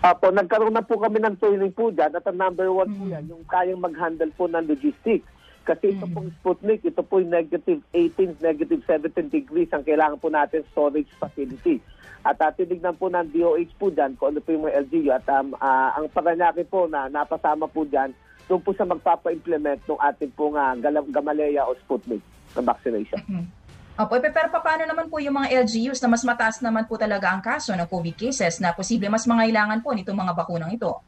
[0.05, 3.09] Apo, nagkaroon na po kami ng training po dyan at ang number one mm-hmm.
[3.09, 5.29] po yan, yung kayang mag-handle po ng logistics.
[5.65, 6.13] Kasi ito mm-hmm.
[6.13, 11.09] pong Sputnik, ito po yung negative 18, negative 17 degrees ang kailangan po natin storage
[11.17, 11.81] facility.
[12.21, 15.09] At uh, tinignan po ng DOH po dyan kung ano po yung mga LGU.
[15.09, 18.13] At um, uh, ang Paranaque po na napasama po dyan,
[18.45, 20.75] doon po sa magpapa-implement ng ating pong uh,
[21.09, 22.21] Gamaleya o Sputnik
[22.53, 23.21] na vaccination.
[23.25, 23.47] Mm-hmm.
[24.01, 27.29] Opo, eh, pero paano naman po yung mga LGUs na mas mataas naman po talaga
[27.29, 31.05] ang kaso ng COVID cases na posible mas mangailangan po nitong mga bakunang ito?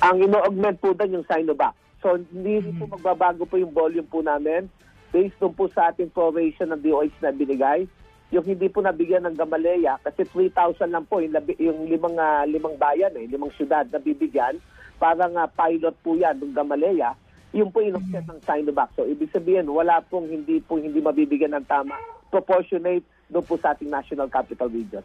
[0.00, 1.76] Ang ino-augment po doon yung Sinovac.
[2.00, 2.80] So hindi mm-hmm.
[2.80, 4.68] po magbabago po yung volume po namin
[5.12, 7.86] based doon po sa ating proration ng DOH na binigay
[8.32, 12.76] yung hindi po nabigyan ng Gamaleya kasi 3,000 lang po yung, yung limang uh, limang
[12.80, 14.56] bayan eh, limang syudad na bibigyan
[14.96, 17.12] parang uh, pilot po yan ng Gamaleya
[17.54, 18.90] yung po in-offset ng Sinovac.
[18.98, 21.94] So ibig sabihin wala pong hindi po hindi mabibigyan ng tama
[22.32, 25.04] proportionate doon po sa ating National Capital Region.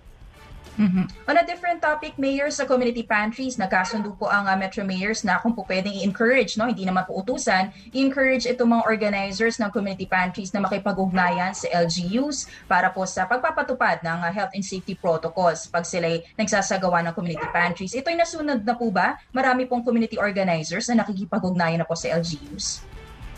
[0.75, 1.05] Mm-hmm.
[1.25, 5.39] On a different topic, Mayor, sa community pantries, nagkasundo po ang uh, Metro Mayors na
[5.39, 10.05] kung po pwedeng i-encourage, no, hindi naman po utusan, i-encourage itong mga organizers ng community
[10.05, 15.69] pantries na makipag-ugnayan sa LGUs para po sa pagpapatupad ng uh, health and safety protocols
[15.71, 17.95] pag sila nagsasagawa ng community pantries.
[17.95, 19.15] Ito'y nasunod na po ba?
[19.31, 22.88] Marami pong community organizers na nakikipag-ugnayan na po sa LGUs?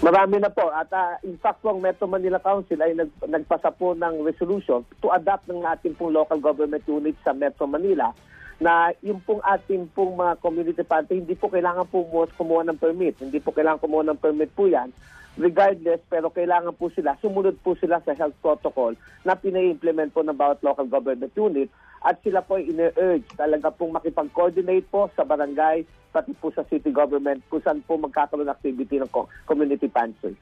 [0.02, 0.66] Marami na po.
[0.74, 4.82] At uh, in fact po, ang Metro Manila Council ay nag, nagpasa po ng resolution
[4.98, 8.10] to adapt ng ating pong local government unit sa Metro Manila
[8.58, 12.02] na yung pong ating pong mga community party, hindi po kailangan po
[12.34, 13.18] kumuha ng permit.
[13.22, 14.90] Hindi po kailangan kumuha ng permit po yan.
[15.38, 20.34] Regardless, pero kailangan po sila, sumunod po sila sa health protocol na pinay-implement po ng
[20.34, 21.70] bawat local government unit
[22.02, 26.90] at sila po ay ine-urge talaga pong makipag-coordinate po sa barangay, pati po sa city
[26.90, 29.12] government kung saan po magkakaroon ng activity ng
[29.46, 30.34] community pantry.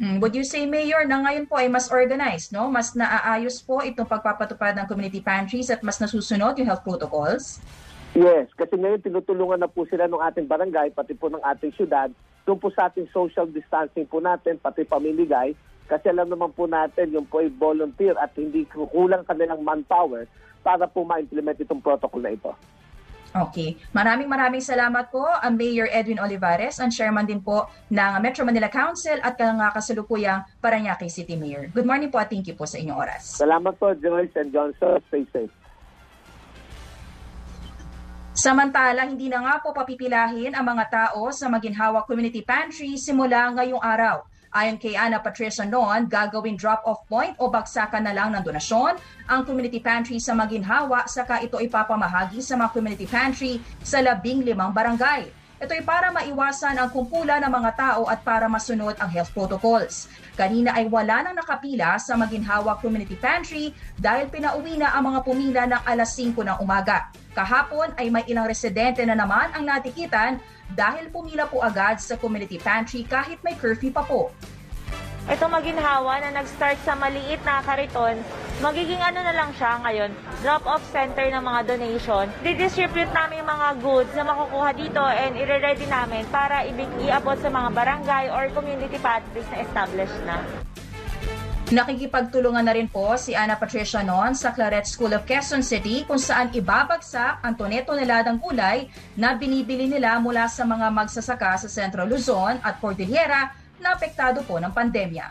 [0.00, 2.66] Mm, would you say, Mayor, na ngayon po ay mas organized, no?
[2.66, 7.62] Mas naaayos po itong pagpapatupad ng community pantries at mas nasusunod yung health protocols?
[8.16, 12.10] Yes, kasi ngayon tinutulungan na po sila ng ating barangay, pati po ng ating syudad,
[12.42, 15.54] doon po sa ating social distancing po natin, pati pamiligay,
[15.86, 20.24] kasi alam naman po natin yung po ay volunteer at hindi kulang kanilang manpower
[20.64, 22.56] para po ma-implement itong protocol na ito.
[23.34, 23.74] Okay.
[23.90, 28.70] Maraming maraming salamat po ang Mayor Edwin Olivares, ang chairman din po ng Metro Manila
[28.70, 31.66] Council at ang kasalukuyang Paranaque City Mayor.
[31.74, 33.42] Good morning po at thank you po sa inyong oras.
[33.42, 35.02] Salamat po, Joyce and Johnson.
[35.10, 35.50] Stay safe.
[38.34, 43.82] Samantala, hindi na nga po papipilahin ang mga tao sa Maginhawa Community Pantry simula ngayong
[43.82, 44.26] araw.
[44.54, 48.94] Ayon kay Ana Patricia Noon, gagawing drop-off point o bagsakan na lang ng donasyon
[49.26, 54.70] ang community pantry sa Maginhawa saka ito ipapamahagi sa mga community pantry sa labing limang
[54.70, 55.26] barangay.
[55.58, 60.06] Ito ay para maiwasan ang kumpula ng mga tao at para masunod ang health protocols.
[60.38, 65.62] Kanina ay wala nang nakapila sa Maginhawa Community Pantry dahil pinauwi na ang mga pumila
[65.66, 67.10] ng alas 5 ng umaga.
[67.34, 70.38] Kahapon ay may ilang residente na naman ang natikitan
[70.72, 74.32] dahil pumila po agad sa community pantry kahit may curfew pa po.
[75.24, 78.20] Ito maginhawa na nag-start sa maliit na kariton,
[78.60, 80.12] magiging ano na lang siya ngayon,
[80.44, 82.28] drop-off center ng mga donation.
[82.44, 87.68] Didistribute namin yung mga goods na makukuha dito and i-ready namin para i-abot sa mga
[87.72, 90.44] barangay or community pantries na established na.
[91.74, 96.22] Nakikipagtulungan na rin po si Ana Patricia Non sa Claret School of Quezon City kung
[96.22, 98.86] saan ibabagsak ang toneto-neladang gulay
[99.18, 103.50] na binibili nila mula sa mga magsasaka sa Central Luzon at Cordillera
[103.82, 105.26] na apektado po ng pandemya.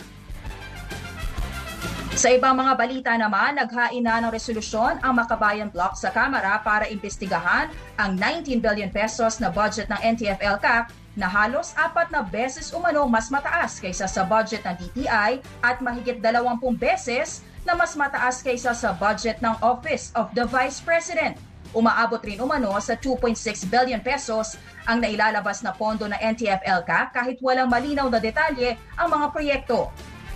[2.19, 6.91] Sa ibang mga balita naman, naghain na ng resolusyon ang Makabayan Block sa Kamara para
[6.91, 13.05] imbestigahan ang 19 billion pesos na budget ng NTF-LCAC na halos apat na beses umano
[13.05, 18.75] mas mataas kaysa sa budget ng DTI at mahigit 20 beses na mas mataas kaysa
[18.75, 21.39] sa budget ng Office of the Vice President.
[21.73, 27.71] Umaabot rin umano sa 2.6 billion pesos ang nailalabas na pondo ng NTF-LCAC kahit walang
[27.71, 29.89] malinaw na detalye ang mga proyekto.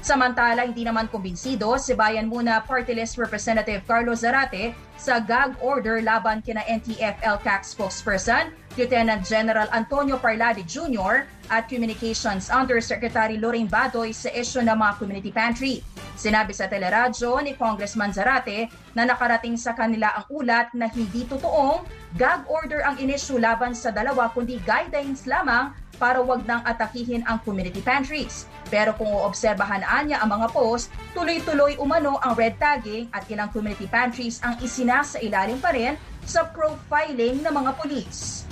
[0.07, 5.99] Samantala, hindi naman kumbinsido si Bayan Muna Party List Representative Carlos Zarate sa gag order
[5.99, 11.27] laban kina NTF-LCAC spokesperson Lieutenant General Antonio Parladi Jr.
[11.51, 15.83] at Communications Undersecretary Lorraine Badoy sa isyo ng mga community pantry.
[16.15, 21.83] Sinabi sa teleradyo ni Congressman Zarate na nakarating sa kanila ang ulat na hindi totoong
[22.15, 27.41] gag order ang inisyu laban sa dalawa kundi guidelines lamang para wag nang atakihin ang
[27.41, 28.45] community pantries.
[28.69, 33.89] Pero kung uobserbahan niya ang mga post, tuloy-tuloy umano ang red tagging at ilang community
[33.89, 38.45] pantries ang isinasa ilalim pa rin sa profiling ng mga polis.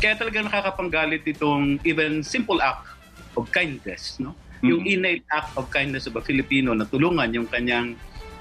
[0.00, 2.88] Kaya talaga nakakapanggalit itong even simple act
[3.38, 4.32] of kindness, no?
[4.34, 4.68] Mm-hmm.
[4.70, 7.94] Yung innate act of kindness of a Filipino na tulungan yung kanyang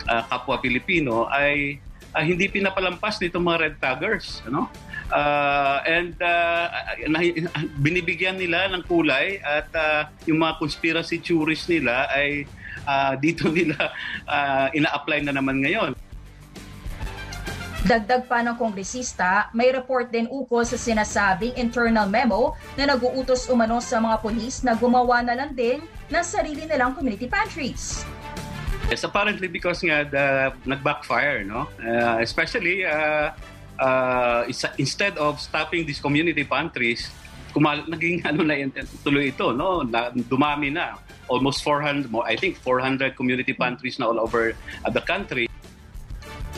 [0.08, 1.78] uh, kapwa Pilipino ay
[2.16, 4.70] uh, hindi pinapalampas nitong mga red taggers, ano?
[5.12, 6.72] Uh, and uh,
[7.84, 12.48] binibigyan nila ng kulay at uh, yung mga conspiracy theories nila ay
[12.88, 13.92] uh, dito nila
[14.28, 15.94] uh, ina-apply na naman ngayon.
[17.84, 23.84] Dagdag pa ng kongresista, may report din ukol sa sinasabing internal memo na naguutos umano
[23.84, 28.08] sa mga polis na gumawa na lang din ng sarili nilang community pantries.
[28.88, 31.68] Yes, apparently because nga the, nag-backfire, no?
[31.76, 33.36] Uh, especially uh,
[33.80, 34.46] uh,
[34.78, 37.10] instead of stopping these community pantries,
[37.54, 38.58] kumal naging ano na
[39.06, 39.86] tuloy ito, no?
[39.86, 40.98] Na, dumami na.
[41.32, 45.48] Almost 400, I think 400 community pantries na all over uh, the country.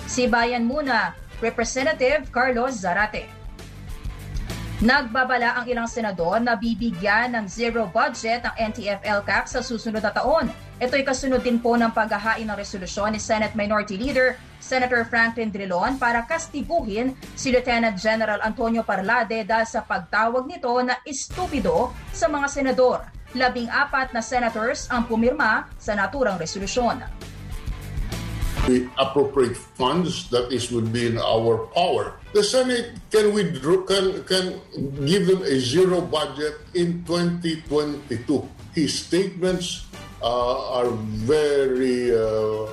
[0.09, 3.44] Si Bayan muna, Representative Carlos Zarate.
[4.83, 10.51] Nagbabala ang ilang senador na bibigyan ng zero budget ang NTF-LCAC sa susunod na taon.
[10.83, 15.95] Ito'y kasunod din po ng paghahain ng resolusyon ni Senate Minority Leader Senator Franklin Drilon
[15.95, 22.51] para kastiguhin si Lieutenant General Antonio Parlade dahil sa pagtawag nito na estupido sa mga
[22.51, 22.99] senador.
[23.31, 26.99] Labing apat na senators ang pumirma sa naturang resolusyon.
[28.67, 32.17] We appropriate funds that is would be in our power.
[32.33, 34.57] The Senate can withdraw can can
[35.05, 38.25] give them a zero budget in 2022.
[38.73, 39.85] His statements
[40.17, 40.89] uh, are
[41.29, 42.65] very uh,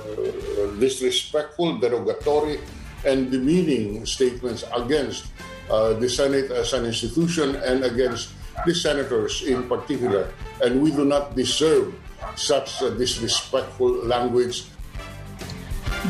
[0.81, 2.57] disrespectful, derogatory,
[3.05, 5.29] and demeaning statements against
[5.69, 8.33] uh, the Senate as an institution and against
[8.65, 10.33] the senators in particular.
[10.65, 11.93] And we do not deserve
[12.33, 14.72] such disrespectful language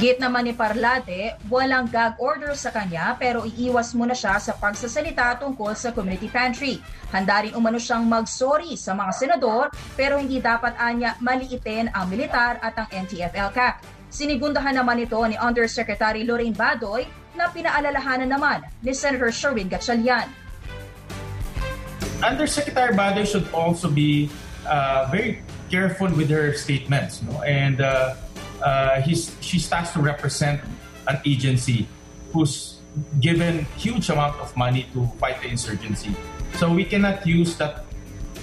[0.04, 5.40] Git naman ni Parlade, walang gag order sa kanya pero iiwas muna siya sa pagsasalita
[5.40, 6.84] tungkol sa community pantry.
[7.08, 12.60] Handa rin umano siyang mag-sorry sa mga senador pero hindi dapat anya maliitin ang militar
[12.60, 13.80] at ang NTF-LCAC.
[14.12, 17.08] Sinigundahan naman ito ni Undersecretary Lorraine Badoy
[17.40, 20.28] na pinaalalahanan naman ni Senator Sherwin Gatchalian.
[22.20, 24.28] Undersecretary Badoy should also be
[24.68, 25.40] uh, very
[25.72, 27.40] careful with her statements no?
[27.48, 28.20] and uh,
[28.64, 29.04] uh,
[29.42, 30.62] she starts to represent
[31.08, 31.88] an agency
[32.32, 32.80] who's
[33.20, 36.16] given huge amount of money to fight the insurgency.
[36.56, 37.86] So we cannot use that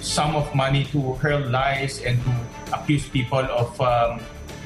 [0.01, 2.31] sum of money to hurl lies and to
[2.73, 4.19] accuse people of um,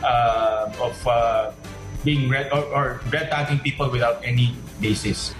[0.03, 1.51] uh, of uh,
[2.03, 5.33] being red or, or red tagging people without any basis.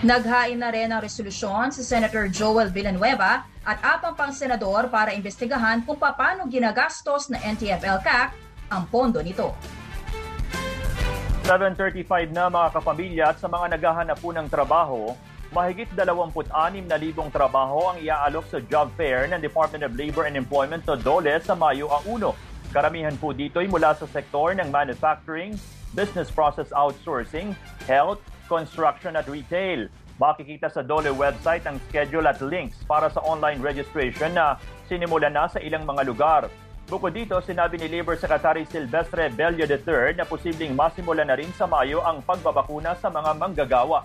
[0.00, 5.84] Naghain na rin ang resolusyon si Senator Joel Villanueva at apang pang senador para imbestigahan
[5.84, 9.52] kung paano ginagastos na NTF-LCAC ang pondo nito.
[11.50, 15.18] 7.35 na mga kapamilya at sa mga naghahanap po ng trabaho,
[15.50, 16.86] mahigit 26,000
[17.34, 21.58] trabaho ang iaalok sa job fair ng Department of Labor and Employment o DOLE sa
[21.58, 22.70] Mayo a 1.
[22.70, 25.58] Karamihan po dito ay mula sa sektor ng manufacturing,
[25.90, 27.50] business process outsourcing,
[27.90, 29.90] health, construction at retail.
[30.22, 34.54] Makikita sa DOLE website ang schedule at links para sa online registration na
[34.86, 36.46] sinimula na sa ilang mga lugar.
[36.90, 41.70] Bukod dito, sinabi ni Labor Secretary Silvestre Bello III na posibleng masimula na rin sa
[41.70, 44.02] Mayo ang pagbabakuna sa mga manggagawa.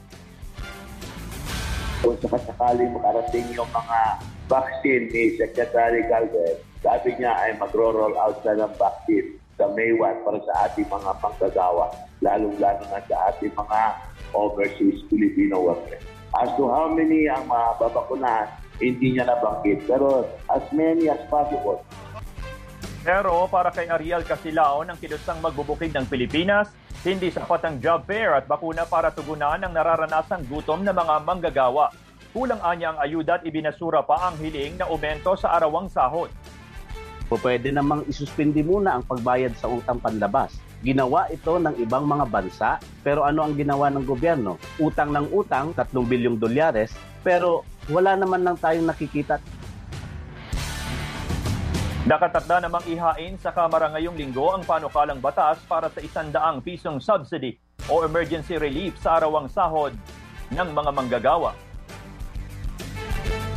[2.05, 8.53] Kung sakasakali makarating yung mga vaccine ni Secretary Calvert, sabi niya ay magro-roll out na
[8.53, 11.89] ng vaccine sa May 1 para sa ating mga manggagawa,
[12.21, 13.79] lalong-lalo na sa ating mga
[14.37, 16.05] overseas Filipino workers.
[16.37, 18.45] As to how many ang mababakunahan,
[18.77, 19.89] hindi niya nabanggit.
[19.89, 21.81] Pero as many as possible.
[23.05, 26.73] Pero para kay Ariel Casilao ng kilusang magbubukid ng Pilipinas,
[27.05, 31.93] hindi sapat ang job fair at bakuna para tugunan ang nararanasang gutom ng mga manggagawa.
[32.33, 36.33] Kulang anya ang ayuda at ibinasura pa ang hiling na umento sa arawang sahod.
[37.29, 40.57] O pwede namang isuspindi muna ang pagbayad sa utang panlabas.
[40.81, 44.57] Ginawa ito ng ibang mga bansa, pero ano ang ginawa ng gobyerno?
[44.81, 46.89] Utang ng utang, 3 bilyong dolyares,
[47.21, 49.37] pero wala naman lang tayong nakikita
[52.05, 57.57] Nakatakda namang ihain sa Kamara ngayong linggo ang panukalang batas para sa isandaang pisong subsidy
[57.89, 59.89] o emergency relief sa arawang sahod
[60.53, 61.57] ng mga manggagawa.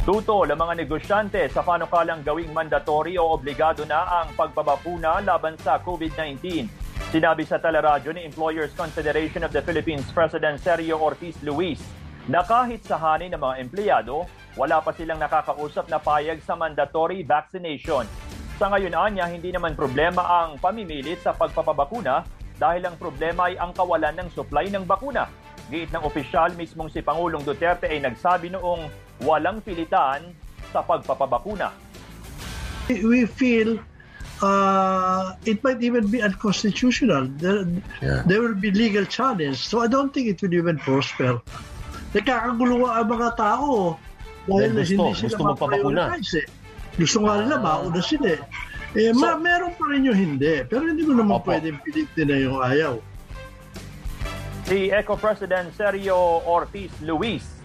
[0.00, 5.76] Tutol ang mga negosyante sa panukalang gawing mandatory o obligado na ang pagbabakuna laban sa
[5.84, 6.72] COVID-19.
[7.12, 11.84] Sinabi sa teleradyo ni Employers Confederation of the Philippines President Sergio Ortiz Luis
[12.24, 14.24] na kahit sa hanin ng mga empleyado,
[14.56, 18.08] wala pa silang nakakausap na payag sa mandatory vaccination
[18.58, 22.26] sa ngayon anya, hindi naman problema ang pamimilit sa pagpapabakuna
[22.58, 25.30] dahil ang problema ay ang kawalan ng supply ng bakuna.
[25.70, 28.90] Giit ng opisyal mismong si Pangulong Duterte ay nagsabi noong
[29.22, 30.34] walang pilitan
[30.74, 31.70] sa pagpapabakuna.
[32.90, 33.78] We feel
[34.42, 37.30] uh, it might even be unconstitutional.
[37.38, 37.62] There,
[38.02, 38.26] yeah.
[38.26, 39.62] there will be legal challenge.
[39.62, 41.38] So I don't think it will even prosper.
[42.10, 43.94] Nagkakagulo ang mga tao
[44.48, 46.02] dahil gusto, hindi sila gusto magpapakuna.
[46.16, 46.57] Eh.
[46.98, 48.42] Gusto nga nila, mauna sila eh.
[48.98, 50.66] Eh, so, ma- meron pa rin yung hindi.
[50.66, 51.54] Pero hindi mo naman opo.
[51.54, 52.98] pwedeng pilitin na yung ayaw.
[54.66, 57.58] Si ECO President Sergio Ortiz Luis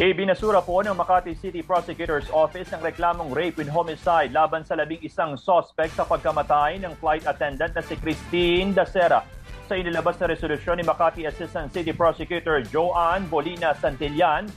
[0.00, 5.04] Ibinasura po ng Makati City Prosecutor's Office ang reklamong rape with homicide laban sa labing
[5.04, 9.20] isang suspect sa pagkamatay ng flight attendant na si Christine Dacera.
[9.68, 14.48] Sa inilabas na resolusyon ni Makati Assistant City Prosecutor Joanne Bolina Santillan,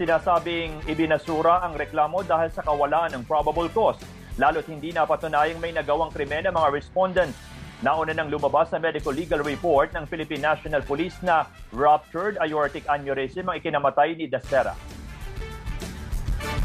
[0.00, 4.00] Sinasabing ibinasura ang reklamo dahil sa kawalan ng probable cause,
[4.40, 7.36] lalo't hindi napatunayang may nagawang krimen ang mga respondents.
[7.84, 11.44] Nauna nang lumabas sa medical legal report ng Philippine National Police na
[11.76, 14.72] ruptured aortic aneurysm ang ikinamatay ni Dacera.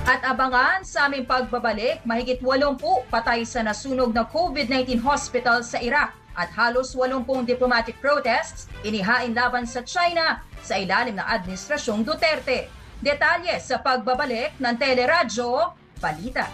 [0.08, 2.80] At abangan sa aming pagbabalik, mahigit 80
[3.12, 9.68] patay sa nasunog na COVID-19 hospital sa Iraq at halos 80 diplomatic protests inihain laban
[9.68, 12.72] sa China sa ilalim ng Administrasyong Duterte.
[13.04, 16.48] Detalye sa pagbabalik ng Teleradyo Balita.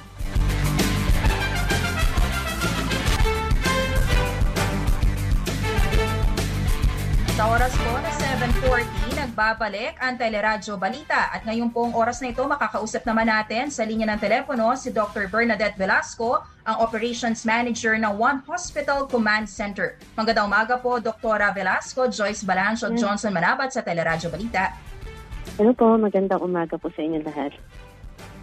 [7.42, 11.34] Sa oras po na 7.40, nagbabalik ang Teleradyo Balita.
[11.34, 15.26] At ngayon pong oras na ito, makakausap naman natin sa linya ng telepono si Dr.
[15.26, 19.98] Bernadette Velasco, ang Operations Manager ng One Hospital Command Center.
[20.14, 21.42] Magandang umaga po, Dr.
[21.54, 24.91] Velasco, Joyce Balancho at Johnson Manabat sa Teleradyo Balita.
[25.60, 27.54] Ano po, magandang umaga po sa inyo lahat.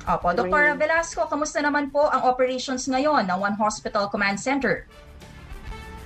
[0.08, 0.72] Opo, Dr.
[0.80, 4.88] Velasco, kamusta naman po ang operations ngayon ng One Hospital Command Center?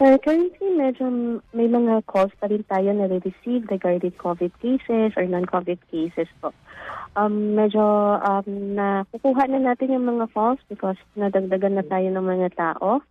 [0.03, 5.23] Uh, currently, medyo may mga calls pa rin tayo na receive regarding COVID cases or
[5.23, 6.51] non-COVID cases po.
[7.15, 12.59] Um, medyo um, nakukuha na natin yung mga calls because nadagdagan na tayo ng mga
[12.59, 13.07] tao.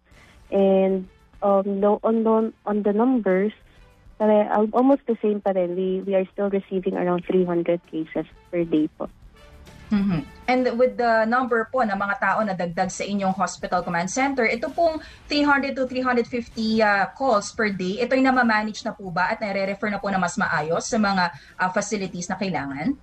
[0.51, 1.07] And
[1.39, 3.55] um, on, on, on the numbers,
[4.21, 5.73] Pare, almost the same pa rin.
[5.73, 9.09] We, we are still receiving around 300 cases per day po.
[9.89, 10.21] Mm-hmm.
[10.45, 14.45] And with the number po ng mga tao na dagdag sa inyong hospital command center,
[14.45, 16.21] ito pong 300 to 350
[16.85, 20.21] uh, calls per day, ito ay namamanage na po ba at nare-refer na po na
[20.21, 22.93] mas maayos sa mga uh, facilities na kailangan?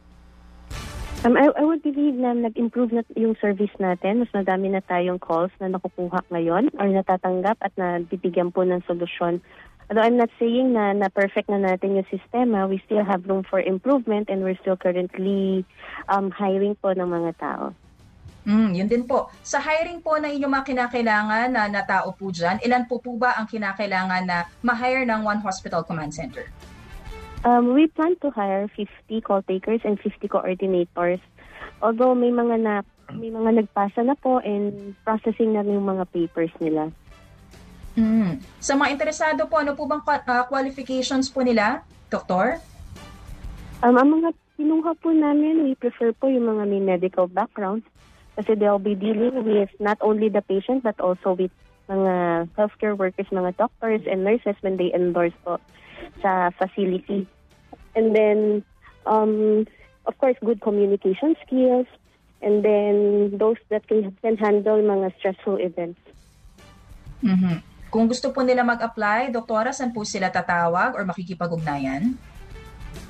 [1.27, 4.23] Um, I, I would believe na nag-improve na yung service natin.
[4.23, 9.43] Mas madami na tayong calls na nakukuha ngayon or natatanggap at nabibigyan po ng solusyon
[9.89, 13.41] Although I'm not saying na, na perfect na natin yung sistema, we still have room
[13.41, 15.65] for improvement and we're still currently
[16.13, 17.73] um, hiring po ng mga tao.
[18.49, 19.33] Mm, yun din po.
[19.45, 23.17] Sa hiring po na inyong mga kinakailangan na, na tao po dyan, ilan po po
[23.17, 26.49] ba ang kinakailangan na ma-hire ng One Hospital Command Center?
[27.45, 28.89] Um, we plan to hire 50
[29.25, 31.21] call takers and 50 coordinators.
[31.81, 32.75] Although may mga na
[33.15, 36.93] may mga nagpasa na po and processing na yung mga papers nila.
[37.99, 38.39] Mm.
[38.63, 42.63] Sa mga interesado po, ano po bang uh, qualifications po nila, Doktor?
[43.83, 47.83] Um, ang mga kinuha po namin, we prefer po yung mga may medical background
[48.39, 51.51] kasi they'll be dealing with not only the patient but also with
[51.91, 55.59] mga healthcare workers, mga doctors and nurses when they endorse po
[56.23, 57.27] sa facility.
[57.99, 58.63] And then,
[59.11, 59.67] um,
[60.07, 61.91] of course, good communication skills,
[62.39, 65.99] and then those that can, can handle mga stressful events.
[67.27, 67.59] Mm-hmm.
[67.89, 72.17] Kung gusto po nila mag-apply, doktora, saan po sila tatawag or makikipag-ugnayan?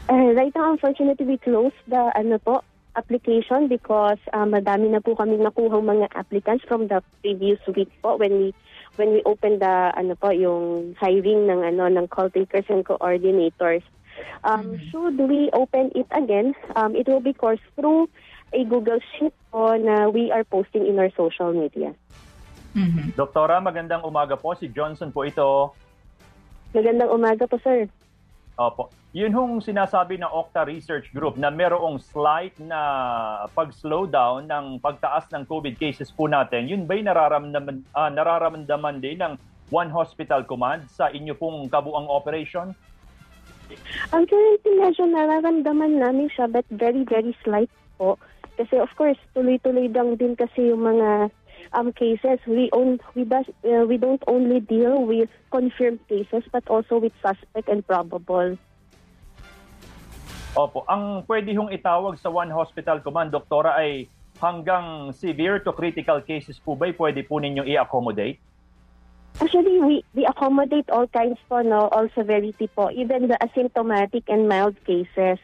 [0.07, 2.62] Uh, right now, unfortunately, we closed the ano po,
[2.99, 8.18] application because uh, madami na po kami nakuhang mga applicants from the previous week po
[8.18, 8.49] when we
[8.99, 13.87] when we opened the ano po yung hiring ng ano ng call takers and coordinators.
[14.43, 14.83] Um, mm-hmm.
[14.91, 18.11] Should we open it again, um, it will be course through
[18.51, 21.95] a Google Sheet po na we are posting in our social media.
[22.79, 23.18] Mm-hmm.
[23.18, 24.55] Doktora, magandang umaga po.
[24.55, 25.74] Si Johnson po ito.
[26.70, 27.91] Magandang umaga po, sir.
[28.55, 28.95] Opo.
[29.16, 32.79] Yun hong sinasabi ng Okta Research Group na merong slight na
[33.57, 36.70] pag-slow down ng pagtaas ng COVID cases po natin.
[36.70, 39.35] Yun ba'y nararamdaman, uh, nararamdaman din ng
[39.74, 42.76] One Hospital Command sa inyo pong kabuang operation?
[44.12, 47.68] Ang currently medyo nararamdaman namin siya but very very slight
[48.01, 48.16] po.
[48.57, 51.29] Kasi of course, tuloy-tuloy lang din kasi yung mga
[51.72, 52.38] um, cases.
[52.46, 57.12] We, own, we, does, uh, we don't only deal with confirmed cases but also with
[57.22, 58.58] suspect and probable.
[60.56, 64.08] Opo, ang pwede hong itawag sa One Hospital Command, Doktora, ay
[64.42, 68.38] hanggang severe to critical cases po ba pwede po ninyong i-accommodate?
[69.38, 71.86] Actually, we, we accommodate all kinds po, no?
[71.94, 75.38] all severity po, even the asymptomatic and mild cases.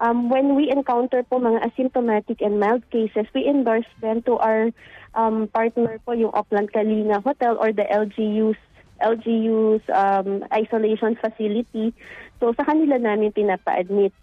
[0.00, 4.74] Um, when we encounter po mga asymptomatic and mild cases, we endorse them to our
[5.14, 8.58] um, partner po, yung Opland Kalina Hotel or the LGU's
[9.02, 11.94] LGU's um, isolation facility.
[12.38, 14.14] So sa kanila namin pinapa-admit.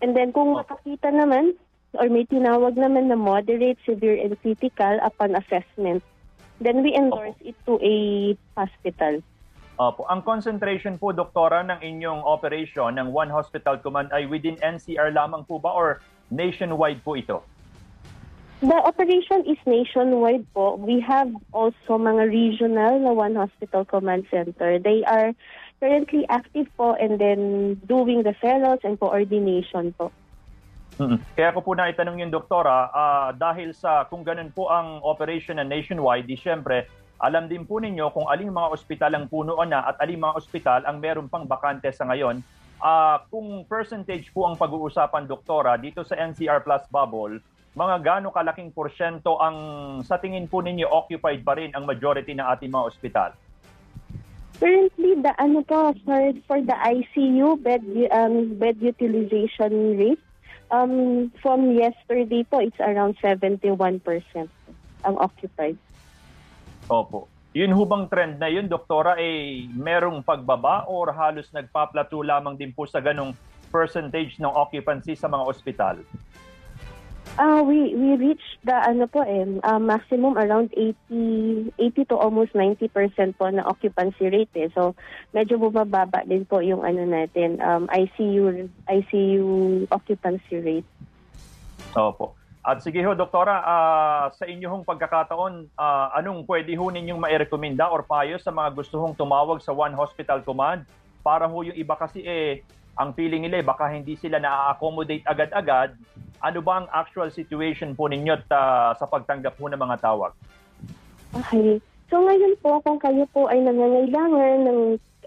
[0.00, 1.56] And then kung makakita naman
[1.96, 6.04] or may tinawag naman na moderate, severe, and critical upon assessment,
[6.60, 7.96] then we endorse it to a
[8.56, 9.24] hospital.
[9.80, 10.04] Opo.
[10.12, 15.48] Ang concentration po, doktora, ng inyong operation ng One Hospital Command ay within NCR lamang
[15.48, 17.40] po ba or nationwide po ito?
[18.60, 20.76] The operation is nationwide po.
[20.76, 24.76] We have also mga regional na One Hospital Command Center.
[24.76, 25.32] They are
[25.80, 30.12] currently active po and then doing referrals and coordination po.
[31.00, 31.24] Mm-hmm.
[31.32, 35.56] Kaya ko po na itanong yung doktora, uh, dahil sa kung ganun po ang operation
[35.56, 36.84] na nationwide, di syempre,
[37.20, 40.80] alam din po ninyo kung aling mga ospital ang punuan na at aling mga ospital
[40.88, 42.40] ang meron pang bakante sa ngayon.
[42.80, 47.44] Uh, kung percentage po ang pag-uusapan, doktora, dito sa NCR Plus Bubble,
[47.76, 49.56] mga gaano kalaking porsyento ang
[50.00, 53.30] sa tingin po ninyo occupied pa rin ang majority ng ating mga ospital?
[54.60, 57.80] Currently, the ano po, for, for the ICU bed
[58.12, 60.24] um, bed utilization rate,
[60.72, 64.00] um, from yesterday po, it's around 71%
[65.04, 65.76] ang occupied.
[66.90, 67.30] Opo.
[67.54, 72.74] Yun hubang trend na yun, doktora, ay eh, merong pagbaba or halos nagpa-plateau lamang din
[72.74, 73.34] po sa ganong
[73.70, 76.02] percentage ng occupancy sa mga ospital?
[77.38, 82.50] Uh, we we reached the ano po eh, uh, maximum around 80 80 to almost
[82.58, 82.90] 90%
[83.38, 84.68] po na occupancy rate eh.
[84.74, 84.98] So
[85.30, 89.46] medyo bumababa din po yung ano natin um, ICU ICU
[89.94, 90.90] occupancy rate.
[91.94, 92.39] Opo.
[92.60, 98.04] At sige ho, doktora, uh, sa inyong pagkakataon, uh, anong pwede ho ninyong mairekomenda or
[98.04, 100.84] payo sa mga gusto hong tumawag sa One Hospital Command
[101.24, 102.60] para ho yung iba kasi eh,
[103.00, 105.96] ang feeling nila eh, baka hindi sila na-accommodate agad-agad
[106.40, 110.32] ano ba ang actual situation po ninyo ta, sa pagtanggap po ng mga tawag?
[111.36, 111.78] Okay.
[112.08, 114.80] So ngayon po, kung kayo po ay nangangailangan ng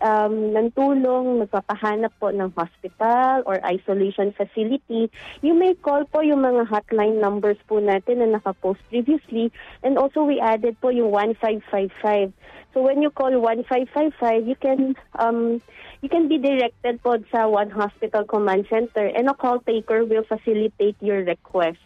[0.03, 5.07] um, ng tulong, nagpapahanap po ng hospital or isolation facility,
[5.39, 9.49] you may call po yung mga hotline numbers po natin na nakapost previously.
[9.81, 12.35] And also we added po yung 1555.
[12.75, 15.63] So when you call 1555, you can um,
[16.03, 20.27] you can be directed po sa One Hospital Command Center and a call taker will
[20.27, 21.79] facilitate your request.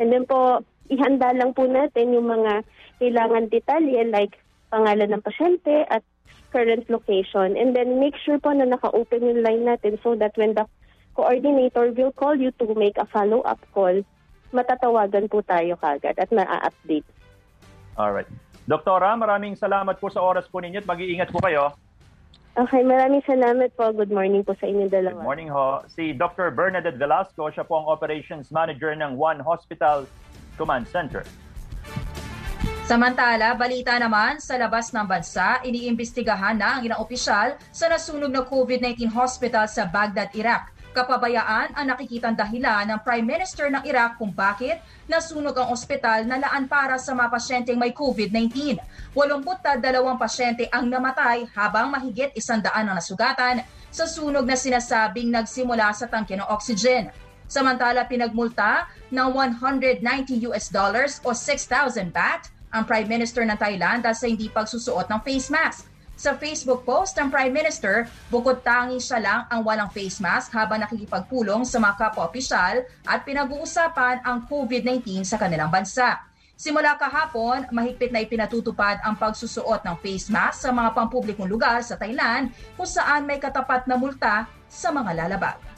[0.00, 2.64] And then po, ihanda lang po natin yung mga
[3.02, 4.38] kailangan detalye like
[4.72, 6.00] pangalan ng pasyente at
[6.52, 7.56] current location.
[7.56, 10.68] And then make sure po na naka-open yung line natin so that when the
[11.16, 14.04] coordinator will call you to make a follow-up call,
[14.52, 17.08] matatawagan po tayo kagad at na-update.
[17.96, 18.28] Alright.
[18.68, 21.74] Doktora, maraming salamat po sa oras po ninyo at mag-iingat po kayo.
[22.52, 23.96] Okay, maraming salamat po.
[23.96, 25.24] Good morning po sa inyo dalawa.
[25.24, 25.80] Good morning ho.
[25.88, 26.52] Si Dr.
[26.52, 30.04] Bernadette Velasco, siya po ang Operations Manager ng One Hospital
[30.60, 31.24] Command Center.
[32.82, 38.42] Samantala, balita naman sa labas ng bansa, iniimbestigahan na ang ilang opisyal sa nasunog na
[38.42, 40.74] COVID-19 hospital sa Baghdad, Iraq.
[40.90, 46.42] Kapabayaan ang nakikitang dahilan ng Prime Minister ng Iraq kung bakit nasunog ang ospital na
[46.42, 48.76] laan para sa mga pasyenteng may COVID-19.
[49.14, 53.62] 82 pasyente ang namatay habang mahigit isandaan ang nasugatan
[53.94, 57.14] sa sunog na sinasabing nagsimula sa tangke ng oxygen.
[57.48, 60.02] Samantala, pinagmulta ng 190
[60.50, 65.52] US dollars o 6,000 baht ang Prime Minister ng Thailand sa hindi pagsusuot ng face
[65.52, 65.92] mask.
[66.16, 70.80] Sa Facebook post ng Prime Minister, bukod tangi siya lang ang walang face mask habang
[70.84, 76.20] nakikipagpulong sa mga kapwa-opisyal at pinag-uusapan ang COVID-19 sa kanilang bansa.
[76.54, 81.98] Simula kahapon, mahigpit na ipinatutupad ang pagsusuot ng face mask sa mga pampublikong lugar sa
[81.98, 85.71] Thailand kung saan may katapat na multa sa mga lalabag.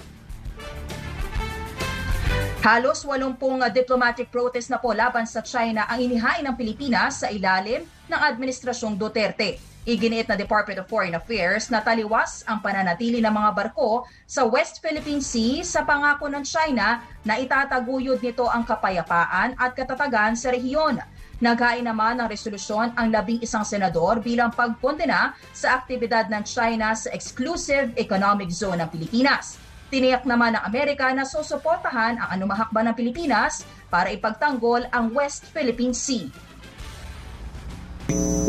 [2.64, 3.36] Halos 80
[3.76, 8.96] diplomatic protest na po laban sa China ang inihain ng Pilipinas sa ilalim ng Administrasyong
[8.96, 9.60] Duterte.
[9.84, 14.80] Iginiit na Department of Foreign Affairs na taliwas ang pananatili ng mga barko sa West
[14.80, 21.04] Philippine Sea sa pangako ng China na itataguyod nito ang kapayapaan at katatagan sa rehiyon.
[21.44, 27.12] Naghain naman ng resolusyon ang labing isang senador bilang pagkondena sa aktibidad ng China sa
[27.12, 29.63] exclusive economic zone ng Pilipinas.
[29.94, 35.94] Tiniyak naman ng Amerika na susuportahan ang anumahakba ng Pilipinas para ipagtanggol ang West Philippine
[35.94, 36.26] Sea.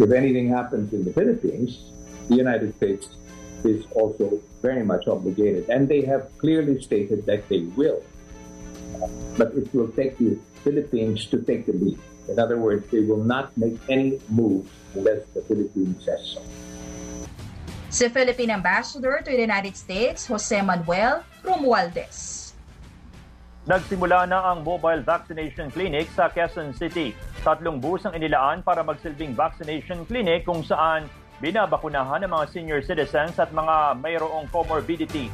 [0.01, 1.93] If anything happens in the Philippines,
[2.33, 3.13] the United States
[3.61, 5.69] is also very much obligated.
[5.69, 8.01] And they have clearly stated that they will.
[9.37, 12.01] But it will take the Philippines to take the lead.
[12.25, 16.41] In other words, they will not make any moves unless the Philippines says so.
[17.93, 22.45] Si Philippine Ambassador to the United States, Jose Manuel Romualdez.
[23.65, 27.17] Nagsimula na ang mobile vaccination clinic sa Quezon City.
[27.41, 31.09] Tatlong bus ang inilaan para magsilbing vaccination clinic kung saan
[31.41, 35.33] binabakunahan ng mga senior citizens at mga mayroong comorbidity.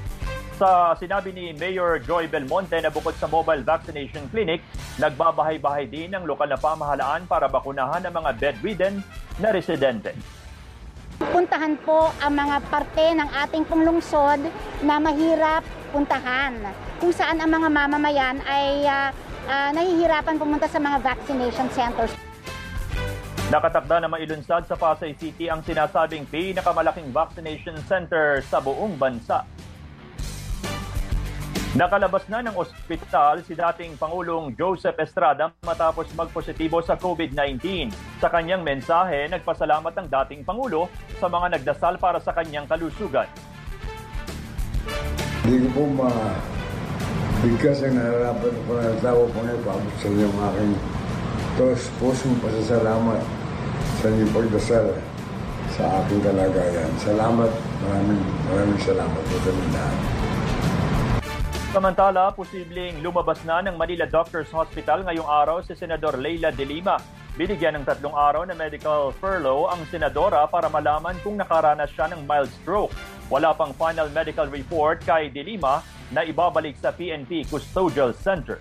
[0.56, 4.64] Sa sinabi ni Mayor Joy Belmonte na bukod sa mobile vaccination clinic,
[4.96, 9.04] nagbabahay-bahay din ng lokal na pamahalaan para bakunahan ang mga bedridden
[9.44, 10.16] na residente.
[11.20, 14.40] Puntahan po ang mga parte ng ating pong lungsod
[14.82, 15.62] na mahirap
[15.92, 16.56] puntahan
[16.98, 19.12] kung saan ang mga mamamayan ay uh,
[19.46, 22.16] uh, nahihirapan pumunta sa mga vaccination centers.
[23.52, 29.44] Nakatakda na mailunsad sa Pasay City ang sinasabing pinakamalaking vaccination center sa buong bansa.
[31.72, 37.92] Nakalabas na ng ospital si dating Pangulong Joseph Estrada matapos magpositibo sa COVID-19.
[38.20, 43.28] Sa kanyang mensahe, nagpasalamat ang dating Pangulo sa mga nagdasal para sa kanyang kalusugan.
[45.42, 46.10] Hindi ko po ma
[47.42, 50.74] Bigkas ang nararapat ko na tao po na ipabot sa inyo ang aking
[51.58, 53.18] tos pusong pasasalamat
[53.98, 54.94] sa inyong pagdasal
[55.74, 56.94] sa aking kalagayan.
[57.02, 57.50] Salamat,
[57.82, 59.98] maraming, maraming salamat po sa lahat.
[61.74, 67.02] Samantala, posibleng lumabas na ng Manila Doctors Hospital ngayong araw si Senador Leila De Lima.
[67.34, 72.22] Binigyan ng tatlong araw na medical furlough ang senadora para malaman kung nakaranas siya ng
[72.30, 72.94] mild stroke.
[73.32, 75.80] Wala pang final medical report kay De Lima
[76.12, 78.60] na ibabalik sa PNP Custodial Center.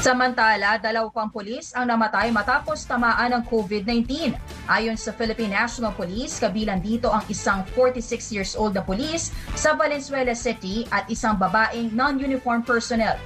[0.00, 4.32] Samantala, dalaw pang pulis ang namatay matapos tamaan ng COVID-19.
[4.64, 9.76] Ayon sa Philippine National Police, kabilang dito ang isang 46 years old na pulis sa
[9.76, 13.20] Valenzuela City at isang babaeng non-uniform personnel.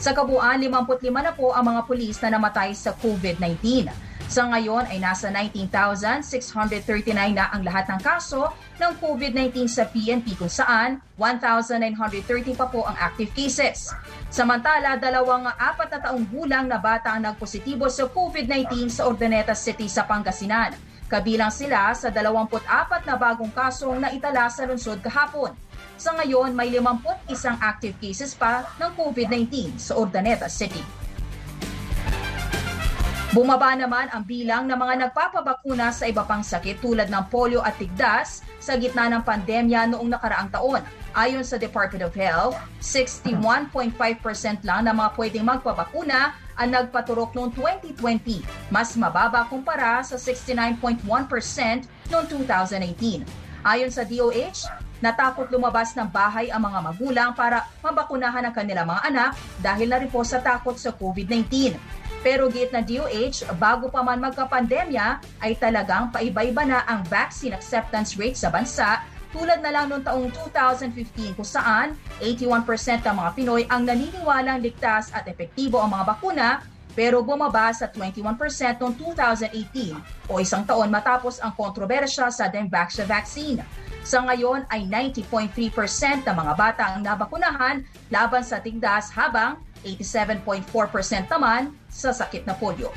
[0.00, 4.07] Sa kabuuan, 55 na po ang mga pulis na namatay sa COVID-19.
[4.28, 10.52] Sa ngayon ay nasa 19,639 na ang lahat ng kaso ng COVID-19 sa PNP kung
[10.52, 13.88] saan 1,930 pa po ang active cases.
[14.28, 19.88] Samantala, dalawang apat na taong gulang na bata ang nagpositibo sa COVID-19 sa Ordaneta City
[19.88, 20.76] sa Pangasinan.
[21.08, 25.56] Kabilang sila sa 24 na bagong kasong naitala sa lungsod kahapon.
[25.96, 27.32] Sa ngayon, may 51
[27.64, 31.07] active cases pa ng COVID-19 sa Ordaneta City.
[33.28, 37.76] Bumaba naman ang bilang ng mga nagpapabakuna sa iba pang sakit tulad ng polio at
[37.76, 40.80] tigdas sa gitna ng pandemya noong nakaraang taon.
[41.12, 48.72] Ayon sa Department of Health, 61.5% lang ng mga pwedeng magpabakuna ang nagpaturok noong 2020,
[48.72, 51.04] mas mababa kumpara sa 69.1%
[52.08, 53.28] noong 2018.
[53.60, 54.72] Ayon sa DOH,
[55.04, 59.98] natakot lumabas ng bahay ang mga magulang para mabakunahan ang kanilang mga anak dahil na
[60.00, 61.76] rin po sa takot sa COVID-19.
[62.20, 68.18] Pero git na DOH, bago pa man magkapandemya, ay talagang paiba-iba na ang vaccine acceptance
[68.18, 71.92] rate sa bansa tulad na lang noong taong 2015 kung saan
[72.24, 76.48] 81% ng mga Pinoy ang naniniwalang ligtas at epektibo ang mga bakuna
[76.98, 83.62] pero bumaba sa 21% noong 2018 o isang taon matapos ang kontrobersya sa Dengvaxia vaccine.
[84.02, 91.74] Sa ngayon ay 90.3% ng mga bata ang nabakunahan laban sa tigdas habang 87.4% naman
[91.88, 92.90] sa sakit na polio.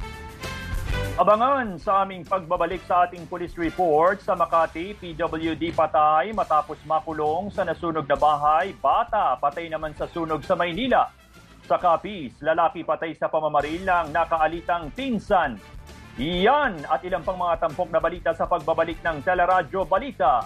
[1.20, 7.68] Abangan sa aming pagbabalik sa ating police report sa Makati, PWD patay matapos makulong sa
[7.68, 11.12] nasunog na bahay, bata patay naman sa sunog sa Maynila.
[11.70, 15.62] Sa Capiz, lalaki patay sa pamamaril ng nakaalitang pinsan.
[16.18, 20.44] Iyan at ilang pang mga tampok na balita sa pagbabalik ng Teleradyo Balita.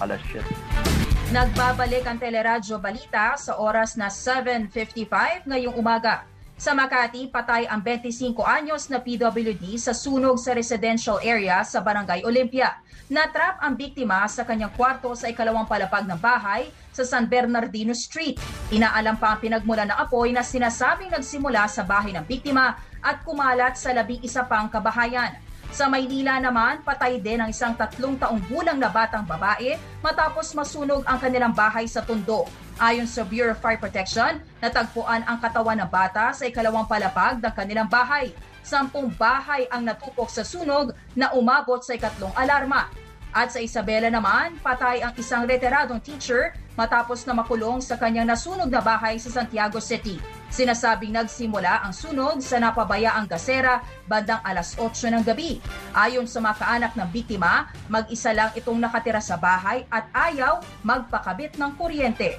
[0.00, 1.01] Alas 7.
[1.32, 6.28] Nagbabalik ang Teleradyo Balita sa oras na 7.55 ngayong umaga.
[6.60, 12.20] Sa Makati, patay ang 25 anyos na PWD sa sunog sa residential area sa Barangay
[12.28, 12.76] Olympia.
[13.08, 18.36] Natrap ang biktima sa kanyang kwarto sa ikalawang palapag ng bahay sa San Bernardino Street.
[18.68, 23.80] Inaalam pa ang pinagmula ng apoy na sinasabing nagsimula sa bahay ng biktima at kumalat
[23.80, 25.32] sa labing isa pang kabahayan.
[25.72, 31.00] Sa Maynila naman, patay din ang isang tatlong taong gulang na batang babae matapos masunog
[31.08, 32.44] ang kanilang bahay sa Tondo.
[32.76, 37.54] Ayon sa Bureau of Fire Protection, natagpuan ang katawan ng bata sa ikalawang palapag ng
[37.56, 38.36] kanilang bahay.
[38.60, 42.92] Sampung bahay ang natupok sa sunog na umabot sa ikatlong alarma.
[43.32, 48.68] At sa Isabela naman, patay ang isang retiradong teacher matapos na makulong sa kanyang nasunog
[48.68, 50.20] na bahay sa Santiago City.
[50.52, 55.64] Sinasabing nagsimula ang sunog sa napabayaang gasera bandang alas 8 ng gabi.
[55.96, 61.56] Ayon sa mga kaanak ng biktima, mag-isa lang itong nakatira sa bahay at ayaw magpakabit
[61.56, 62.36] ng kuryente.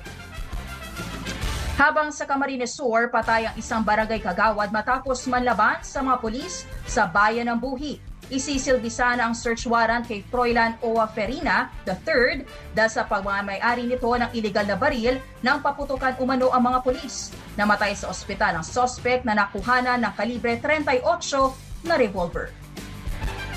[1.74, 7.10] Habang sa Camarines Sur, patay ang isang barangay kagawad matapos manlaban sa mga pulis sa
[7.10, 8.13] bayan ng Buhi.
[8.34, 12.42] Isisilbi sana ang search warrant kay Froilan Oa Ferina III
[12.74, 17.30] dahil sa pagmamayari nito ng illegal na baril nang paputukan umano ang mga pulis.
[17.54, 21.06] Namatay sa ospital ang suspect na nakuhanan ng kalibre 38
[21.86, 22.50] na revolver.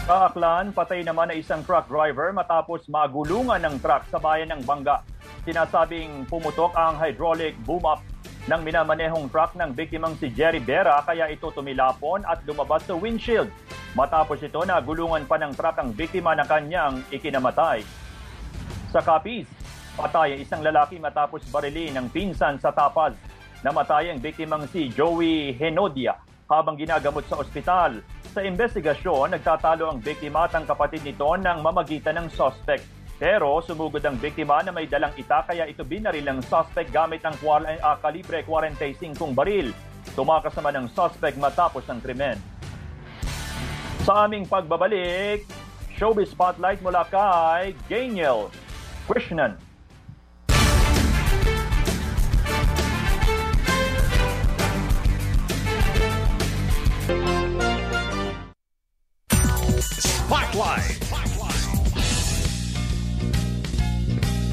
[0.05, 4.61] Sa Aklan, patay naman na isang truck driver matapos magulungan ng truck sa bayan ng
[4.69, 5.01] Bangga.
[5.49, 8.05] Sinasabing pumutok ang hydraulic boom up
[8.47, 13.51] ng minamanehong truck ng biktimang si Jerry Vera kaya ito tumilapon at lumabas sa windshield.
[13.99, 17.83] Matapos ito, nagulungan pa ng truck ang biktima na kanyang ikinamatay.
[18.95, 19.51] Sa Capiz,
[19.99, 23.19] patay ang isang lalaki matapos barili ng pinsan sa Tapaz.
[23.67, 26.15] Namatay ang biktimang si Joey Henodia
[26.47, 27.99] habang ginagamot sa ospital.
[28.31, 32.96] Sa investigasyon, nagtatalo ang biktima at ang kapatid nito ng mamagitan ng suspect.
[33.17, 37.37] Pero sumugod ang biktima na may dalang ita kaya ito binaril ng suspect gamit ang
[37.41, 39.73] uh, kalibre 45 baril.
[40.13, 42.37] Tumakas naman ang suspect matapos ang krimen.
[44.05, 45.49] Sa aming pagbabalik,
[45.97, 48.53] Showbiz Spotlight mula kay Ganiel
[49.09, 49.66] Krishnan.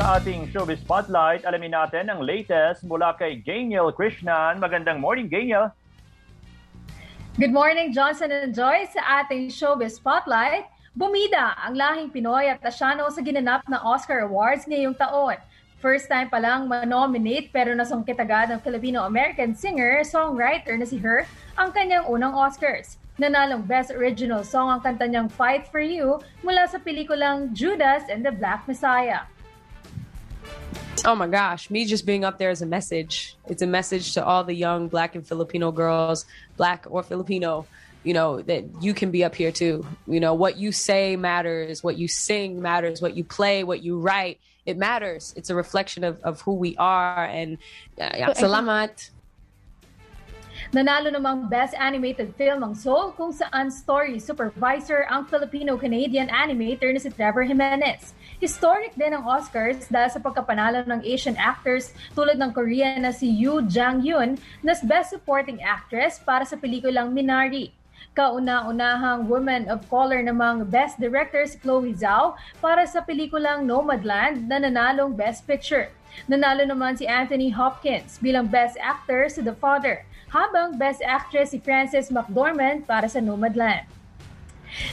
[0.03, 4.59] Sa ating Showbiz Spotlight, alamin natin ang latest mula kay Ganiel Krishnan.
[4.59, 5.71] Magandang morning, Ganiel.
[7.39, 8.91] Good morning, Johnson and Joyce.
[8.91, 10.67] Sa ating showbiz spotlight,
[10.99, 15.39] bumida ang lahing Pinoy at Asyano sa ginanap na Oscar Awards ngayong taon.
[15.79, 21.23] First time pa lang ma-nominate pero nasungkit agad ng Filipino-American singer-songwriter na si Her
[21.55, 22.99] ang kanyang unang Oscars.
[23.23, 28.19] Nanalong Best Original Song ang kanta niyang Fight For You mula sa pelikulang Judas and
[28.19, 29.31] the Black Messiah.
[31.05, 33.35] Oh my gosh, me just being up there is a message.
[33.47, 36.25] It's a message to all the young black and Filipino girls,
[36.55, 37.65] black or Filipino,
[38.03, 39.85] you know, that you can be up here too.
[40.07, 43.99] You know, what you say matters, what you sing matters, what you play, what you
[43.99, 45.33] write, it matters.
[45.35, 47.25] It's a reflection of, of who we are.
[47.25, 47.57] And
[47.99, 49.09] uh, salamat.
[50.73, 56.97] Nanalo namang Best Animated Film ang Soul kung saan story supervisor ang Filipino-Canadian animator na
[56.97, 58.17] si Trevor Jimenez.
[58.41, 63.29] Historic din ang Oscars dahil sa pagkapanalo ng Asian actors tulad ng Korean na si
[63.29, 64.33] Yoo Jang-yoon
[64.65, 67.69] na Best Supporting Actress para sa pelikulang Minari.
[68.17, 72.33] Kauna-unahang Woman of Color namang Best Director si Chloe Zhao
[72.65, 75.93] para sa pelikulang Nomadland na nanalong Best Picture.
[76.25, 81.61] Nanalo naman si Anthony Hopkins bilang Best Actor sa The Father, habang Best Actress si
[81.61, 83.85] Frances McDormand para sa Nomadland.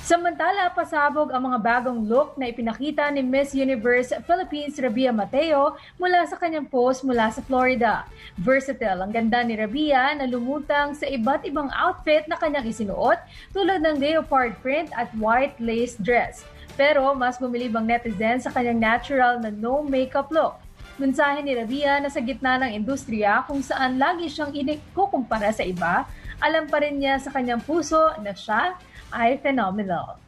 [0.05, 6.21] Samantala, pasabog ang mga bagong look na ipinakita ni Miss Universe Philippines Rabia Mateo mula
[6.29, 8.05] sa kanyang post mula sa Florida.
[8.37, 13.17] Versatile ang ganda ni Rabia na lumutang sa iba't ibang outfit na kanyang isinuot
[13.57, 16.45] tulad ng leopard print at white lace dress.
[16.77, 20.61] Pero mas bumilib ang netizen sa kanyang natural na no makeup look.
[21.01, 26.05] Mensahe ni Rabia na sa gitna ng industriya kung saan lagi siyang inikukumpara sa iba,
[26.37, 28.77] alam pa rin niya sa kanyang puso na siya
[29.09, 30.21] ay phenomenal.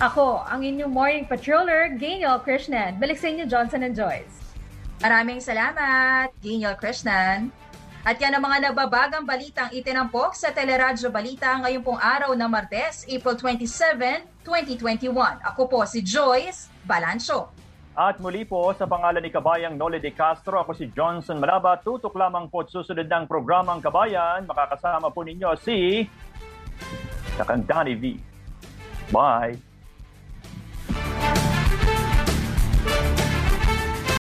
[0.00, 2.96] Ako, ang inyong morning patroller, Gaynel Krishnan.
[2.96, 4.32] Balik sa inyo, Johnson and Joyce.
[5.04, 7.52] Maraming salamat, Gaynel Krishnan.
[8.00, 13.04] At yan ang mga nababagang balitang itinampok sa Teleradyo Balita ngayong pong araw ng Martes,
[13.12, 15.44] April 27, 2021.
[15.52, 17.63] Ako po si Joyce Balancho.
[17.94, 21.78] At muli po sa pangalan ni Kabayang Nole de Castro, ako si Johnson Malaba.
[21.78, 24.50] Tutok lamang po at susunod ng programang Kabayan.
[24.50, 26.02] Makakasama po ninyo si
[27.38, 28.18] Kakandani V.
[29.14, 29.54] Bye!